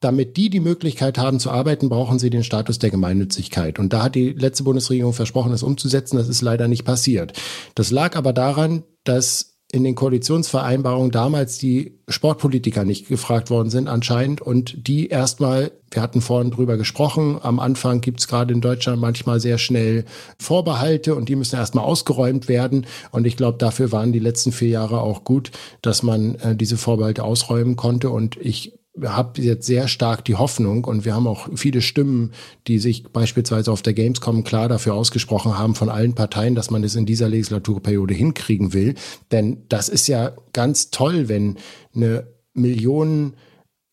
damit 0.03 0.37
die 0.37 0.51
die 0.51 0.61
Möglichkeit 0.61 1.17
haben 1.17 1.39
zu 1.39 1.51
arbeiten, 1.51 1.89
brauchen 1.89 2.19
sie 2.19 2.29
den 2.29 2.43
Status 2.45 2.79
der 2.79 2.91
Gemeinnützigkeit. 2.91 3.79
Und 3.79 3.93
da 3.93 4.03
hat 4.03 4.15
die 4.15 4.31
letzte 4.31 4.65
Bundesregierung 4.65 5.13
versprochen, 5.13 5.53
das 5.53 5.63
umzusetzen. 5.63 6.17
Das 6.17 6.29
ist 6.29 6.43
leider 6.43 6.69
nicht 6.69 6.85
passiert. 6.85 7.39
Das 7.77 7.91
lag 7.91 8.17
aber 8.17 8.33
daran, 8.33 8.83
dass 9.05 9.52
in 9.75 9.85
den 9.85 9.95
Koalitionsvereinbarungen 9.95 11.11
damals 11.11 11.57
die 11.57 11.99
Sportpolitiker 12.07 12.85
nicht 12.85 13.09
gefragt 13.09 13.49
worden 13.49 13.71
sind 13.71 13.89
anscheinend 13.89 14.43
und 14.43 14.87
die 14.87 15.09
erstmal, 15.09 15.73
wir 15.91 16.03
hatten 16.03 16.21
vorhin 16.21 16.51
drüber 16.51 16.77
gesprochen, 16.77 17.39
am 17.43 17.59
Anfang 17.59 18.03
gibt's 18.03 18.29
gerade 18.29 18.53
in 18.53 18.61
Deutschland 18.61 19.01
manchmal 19.01 19.41
sehr 19.41 19.57
schnell 19.57 20.05
Vorbehalte 20.39 21.15
und 21.15 21.31
die 21.31 21.37
müssen 21.37 21.57
erstmal 21.57 21.87
ausgeräumt 21.87 22.49
werden 22.49 22.87
und 23.13 23.27
ich 23.27 23.39
glaube, 23.39 23.57
dafür 23.57 23.93
waren 23.93 24.13
die 24.13 24.19
letzten 24.19 24.53
vier 24.53 24.69
Jahre 24.69 25.01
auch 25.01 25.25
gut, 25.25 25.51
dass 25.81 26.03
man 26.03 26.35
äh, 26.37 26.55
diese 26.55 26.77
Vorbehalte 26.77 27.25
ausräumen 27.25 27.75
konnte 27.75 28.11
und 28.11 28.37
ich 28.37 28.75
habe 29.03 29.41
jetzt 29.41 29.67
sehr 29.67 29.89
stark 29.89 30.25
die 30.25 30.35
Hoffnung 30.35 30.85
und 30.85 31.05
wir 31.05 31.15
haben 31.15 31.27
auch 31.27 31.49
viele 31.55 31.81
Stimmen, 31.81 32.33
die 32.67 32.79
sich 32.79 33.05
beispielsweise 33.05 33.73
auf 33.73 33.83
der 33.83 33.95
Gamescom 33.95 34.45
klar 34.45 34.69
dafür 34.69 34.95
ausgesprochen 34.95 35.59
haben 35.59 35.75
von 35.75 35.89
allen 35.89 36.15
Parteien, 36.15 36.55
dass 36.55 36.71
man 36.71 36.85
es 36.85 36.95
in 36.95 37.07
dieser 37.07 37.29
Legislaturperiode 37.29 38.15
hinkriegen 38.15 38.75
will. 38.75 38.95
Denn 39.31 39.63
das 39.69 39.89
ist 39.89 40.09
ja 40.09 40.33
ganz 40.53 40.91
toll, 40.91 41.29
wenn 41.29 41.57
eine 41.95 42.27
Millionen 42.53 43.35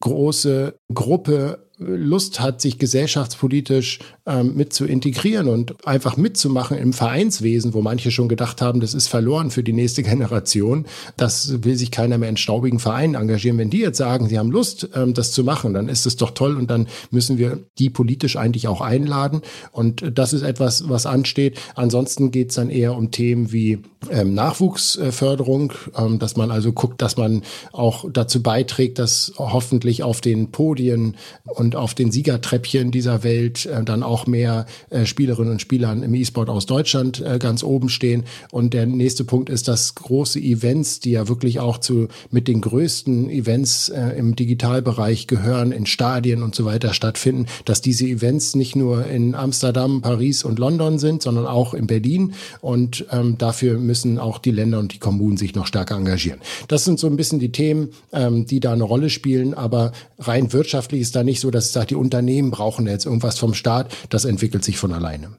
große 0.01 0.75
Gruppe 0.93 1.68
Lust 1.79 2.41
hat, 2.41 2.59
sich 2.59 2.77
gesellschaftspolitisch 2.77 3.99
ähm, 4.25 4.55
mit 4.55 4.73
zu 4.73 4.85
integrieren 4.85 5.47
und 5.47 5.87
einfach 5.87 6.17
mitzumachen 6.17 6.77
im 6.77 6.91
Vereinswesen, 6.91 7.73
wo 7.73 7.81
manche 7.81 8.11
schon 8.11 8.27
gedacht 8.27 8.61
haben, 8.61 8.81
das 8.81 8.93
ist 8.93 9.07
verloren 9.07 9.49
für 9.49 9.63
die 9.63 9.71
nächste 9.71 10.03
Generation. 10.03 10.85
Das 11.15 11.63
will 11.63 11.77
sich 11.77 11.89
keiner 11.89 12.17
mehr 12.17 12.27
in 12.27 12.37
staubigen 12.37 12.79
Vereinen 12.79 13.15
engagieren. 13.15 13.57
Wenn 13.57 13.69
die 13.69 13.79
jetzt 13.79 13.97
sagen, 13.97 14.27
sie 14.27 14.37
haben 14.37 14.51
Lust, 14.51 14.89
ähm, 14.93 15.13
das 15.13 15.31
zu 15.31 15.45
machen, 15.45 15.73
dann 15.73 15.87
ist 15.87 16.05
es 16.05 16.17
doch 16.17 16.31
toll 16.31 16.57
und 16.57 16.69
dann 16.69 16.87
müssen 17.11 17.37
wir 17.37 17.59
die 17.77 17.89
politisch 17.89 18.35
eigentlich 18.35 18.67
auch 18.67 18.81
einladen. 18.81 19.41
Und 19.71 20.03
das 20.13 20.33
ist 20.33 20.41
etwas, 20.41 20.89
was 20.89 21.05
ansteht. 21.05 21.59
Ansonsten 21.75 22.31
geht 22.31 22.49
es 22.49 22.55
dann 22.55 22.69
eher 22.69 22.95
um 22.95 23.11
Themen 23.11 23.53
wie 23.53 23.79
ähm, 24.11 24.33
Nachwuchsförderung, 24.33 25.73
ähm, 25.97 26.19
dass 26.19 26.35
man 26.35 26.51
also 26.51 26.73
guckt, 26.73 27.01
dass 27.01 27.17
man 27.17 27.43
auch 27.71 28.05
dazu 28.11 28.43
beiträgt, 28.43 28.99
dass 28.99 29.33
hoffentlich 29.37 30.03
auf 30.03 30.21
den 30.21 30.51
Podien 30.51 31.15
und 31.45 31.68
und 31.69 31.75
auf 31.75 31.93
den 31.93 32.09
Siegertreppchen 32.09 32.89
dieser 32.89 33.23
Welt 33.23 33.67
äh, 33.67 33.83
dann 33.83 34.01
auch 34.01 34.25
mehr 34.25 34.65
äh, 34.89 35.05
Spielerinnen 35.05 35.51
und 35.51 35.61
Spieler 35.61 35.91
im 35.93 36.15
E-Sport 36.15 36.49
aus 36.49 36.65
Deutschland 36.65 37.21
äh, 37.21 37.37
ganz 37.37 37.61
oben 37.63 37.89
stehen. 37.89 38.23
Und 38.49 38.73
der 38.73 38.87
nächste 38.87 39.23
Punkt 39.23 39.51
ist, 39.51 39.67
dass 39.67 39.93
große 39.93 40.39
Events, 40.39 40.99
die 40.99 41.11
ja 41.11 41.27
wirklich 41.27 41.59
auch 41.59 41.77
zu 41.77 42.07
mit 42.31 42.47
den 42.47 42.61
größten 42.61 43.29
Events 43.29 43.89
äh, 43.89 44.17
im 44.17 44.35
Digitalbereich 44.35 45.27
gehören, 45.27 45.71
in 45.71 45.85
Stadien 45.85 46.41
und 46.41 46.55
so 46.55 46.65
weiter 46.65 46.95
stattfinden, 46.95 47.45
dass 47.65 47.81
diese 47.81 48.07
Events 48.07 48.55
nicht 48.55 48.75
nur 48.75 49.05
in 49.05 49.35
Amsterdam, 49.35 50.01
Paris 50.01 50.43
und 50.43 50.57
London 50.57 50.97
sind, 50.97 51.21
sondern 51.21 51.45
auch 51.45 51.75
in 51.75 51.85
Berlin. 51.85 52.33
Und 52.61 53.05
ähm, 53.11 53.37
dafür 53.37 53.77
müssen 53.77 54.17
auch 54.17 54.39
die 54.39 54.49
Länder 54.49 54.79
und 54.79 54.95
die 54.95 54.99
Kommunen 54.99 55.37
sich 55.37 55.53
noch 55.53 55.67
stärker 55.67 55.97
engagieren. 55.97 56.39
Das 56.67 56.83
sind 56.83 56.99
so 56.99 57.05
ein 57.05 57.15
bisschen 57.15 57.37
die 57.37 57.51
Themen, 57.51 57.89
ähm, 58.11 58.47
die 58.47 58.59
da 58.59 58.73
eine 58.73 58.85
Rolle 58.85 59.11
spielen. 59.11 59.53
Aber 59.53 59.91
rein 60.17 60.51
wirtschaftlich 60.51 61.01
ist 61.01 61.15
da 61.15 61.23
nicht 61.23 61.41
so, 61.41 61.51
dass 61.51 61.58
ich 61.67 61.71
sage, 61.71 61.87
die 61.87 61.95
Unternehmen 61.95 62.51
brauchen 62.51 62.87
jetzt 62.87 63.05
irgendwas 63.05 63.39
vom 63.39 63.53
Staat. 63.53 63.95
Das 64.09 64.25
entwickelt 64.25 64.63
sich 64.63 64.77
von 64.77 64.93
alleine. 64.93 65.37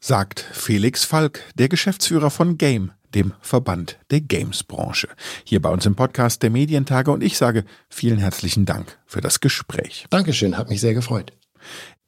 Sagt 0.00 0.40
Felix 0.52 1.04
Falk, 1.04 1.40
der 1.54 1.68
Geschäftsführer 1.68 2.30
von 2.30 2.58
Game, 2.58 2.90
dem 3.14 3.34
Verband 3.40 3.98
der 4.10 4.20
Games-Branche. 4.20 5.08
Hier 5.44 5.62
bei 5.62 5.70
uns 5.70 5.86
im 5.86 5.94
Podcast 5.94 6.42
der 6.42 6.50
Medientage 6.50 7.12
und 7.12 7.22
ich 7.22 7.38
sage 7.38 7.64
vielen 7.88 8.18
herzlichen 8.18 8.66
Dank 8.66 8.98
für 9.06 9.20
das 9.20 9.40
Gespräch. 9.40 10.06
Dankeschön, 10.10 10.58
hat 10.58 10.70
mich 10.70 10.80
sehr 10.80 10.94
gefreut. 10.94 11.32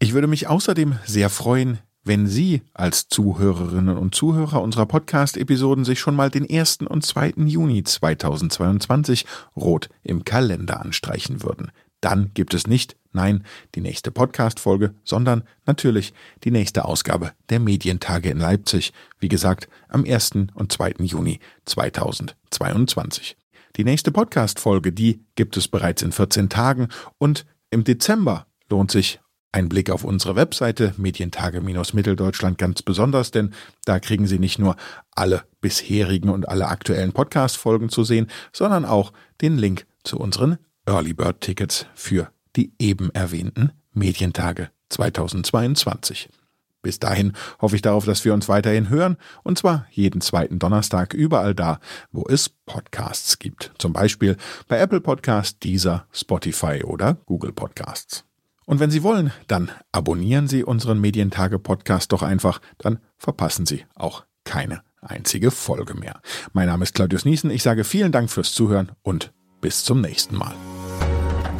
Ich 0.00 0.12
würde 0.12 0.26
mich 0.26 0.48
außerdem 0.48 0.98
sehr 1.06 1.30
freuen, 1.30 1.78
wenn 2.02 2.26
Sie 2.26 2.62
als 2.74 3.08
Zuhörerinnen 3.08 3.96
und 3.96 4.14
Zuhörer 4.14 4.60
unserer 4.60 4.86
Podcast-Episoden 4.86 5.84
sich 5.84 6.00
schon 6.00 6.16
mal 6.16 6.30
den 6.30 6.50
1. 6.50 6.78
und 6.88 7.04
2. 7.04 7.34
Juni 7.36 7.82
2022 7.84 9.24
rot 9.56 9.88
im 10.02 10.24
Kalender 10.24 10.80
anstreichen 10.80 11.42
würden 11.42 11.70
dann 12.04 12.32
gibt 12.34 12.52
es 12.52 12.66
nicht, 12.66 12.96
nein, 13.12 13.44
die 13.74 13.80
nächste 13.80 14.10
Podcast-Folge, 14.10 14.94
sondern 15.04 15.44
natürlich 15.64 16.12
die 16.44 16.50
nächste 16.50 16.84
Ausgabe 16.84 17.32
der 17.48 17.60
Medientage 17.60 18.28
in 18.28 18.38
Leipzig, 18.38 18.92
wie 19.20 19.28
gesagt, 19.28 19.68
am 19.88 20.04
1. 20.04 20.32
und 20.54 20.70
2. 20.70 20.96
Juni 20.98 21.40
2022. 21.64 23.36
Die 23.76 23.84
nächste 23.84 24.12
Podcast-Folge, 24.12 24.92
die 24.92 25.24
gibt 25.34 25.56
es 25.56 25.66
bereits 25.66 26.02
in 26.02 26.12
14 26.12 26.50
Tagen 26.50 26.88
und 27.16 27.46
im 27.70 27.84
Dezember 27.84 28.46
lohnt 28.68 28.90
sich 28.90 29.20
ein 29.50 29.68
Blick 29.68 29.88
auf 29.88 30.04
unsere 30.04 30.36
Webseite 30.36 30.94
Medientage-Mitteldeutschland 30.98 32.58
ganz 32.58 32.82
besonders, 32.82 33.30
denn 33.30 33.54
da 33.84 33.98
kriegen 33.98 34.26
Sie 34.26 34.38
nicht 34.38 34.58
nur 34.58 34.76
alle 35.12 35.44
bisherigen 35.60 36.28
und 36.28 36.48
alle 36.48 36.68
aktuellen 36.68 37.12
Podcast-Folgen 37.12 37.88
zu 37.88 38.04
sehen, 38.04 38.26
sondern 38.52 38.84
auch 38.84 39.12
den 39.40 39.56
Link 39.56 39.86
zu 40.02 40.18
unseren 40.18 40.58
Early 40.86 41.14
Bird 41.14 41.40
Tickets 41.40 41.86
für 41.94 42.30
die 42.56 42.72
eben 42.78 43.10
erwähnten 43.10 43.72
Medientage 43.92 44.70
2022. 44.90 46.28
Bis 46.82 47.00
dahin 47.00 47.32
hoffe 47.60 47.76
ich 47.76 47.82
darauf, 47.82 48.04
dass 48.04 48.24
wir 48.26 48.34
uns 48.34 48.48
weiterhin 48.48 48.90
hören, 48.90 49.16
und 49.42 49.56
zwar 49.56 49.86
jeden 49.90 50.20
zweiten 50.20 50.58
Donnerstag 50.58 51.14
überall 51.14 51.54
da, 51.54 51.80
wo 52.12 52.26
es 52.28 52.50
Podcasts 52.50 53.38
gibt. 53.38 53.72
Zum 53.78 53.94
Beispiel 53.94 54.36
bei 54.68 54.78
Apple 54.78 55.00
Podcasts, 55.00 55.58
Deezer, 55.58 56.06
Spotify 56.12 56.84
oder 56.84 57.16
Google 57.24 57.52
Podcasts. 57.52 58.24
Und 58.66 58.80
wenn 58.80 58.90
Sie 58.90 59.02
wollen, 59.02 59.32
dann 59.46 59.70
abonnieren 59.92 60.46
Sie 60.46 60.62
unseren 60.62 61.00
Medientage 61.00 61.58
Podcast 61.58 62.12
doch 62.12 62.22
einfach, 62.22 62.60
dann 62.78 62.98
verpassen 63.16 63.64
Sie 63.64 63.86
auch 63.94 64.24
keine 64.44 64.82
einzige 65.00 65.50
Folge 65.50 65.94
mehr. 65.94 66.20
Mein 66.52 66.66
Name 66.66 66.82
ist 66.82 66.94
Claudius 66.94 67.24
Niesen, 67.24 67.50
ich 67.50 67.62
sage 67.62 67.84
vielen 67.84 68.12
Dank 68.12 68.30
fürs 68.30 68.52
Zuhören 68.52 68.92
und 69.02 69.32
bis 69.62 69.84
zum 69.84 70.02
nächsten 70.02 70.36
Mal. 70.36 70.54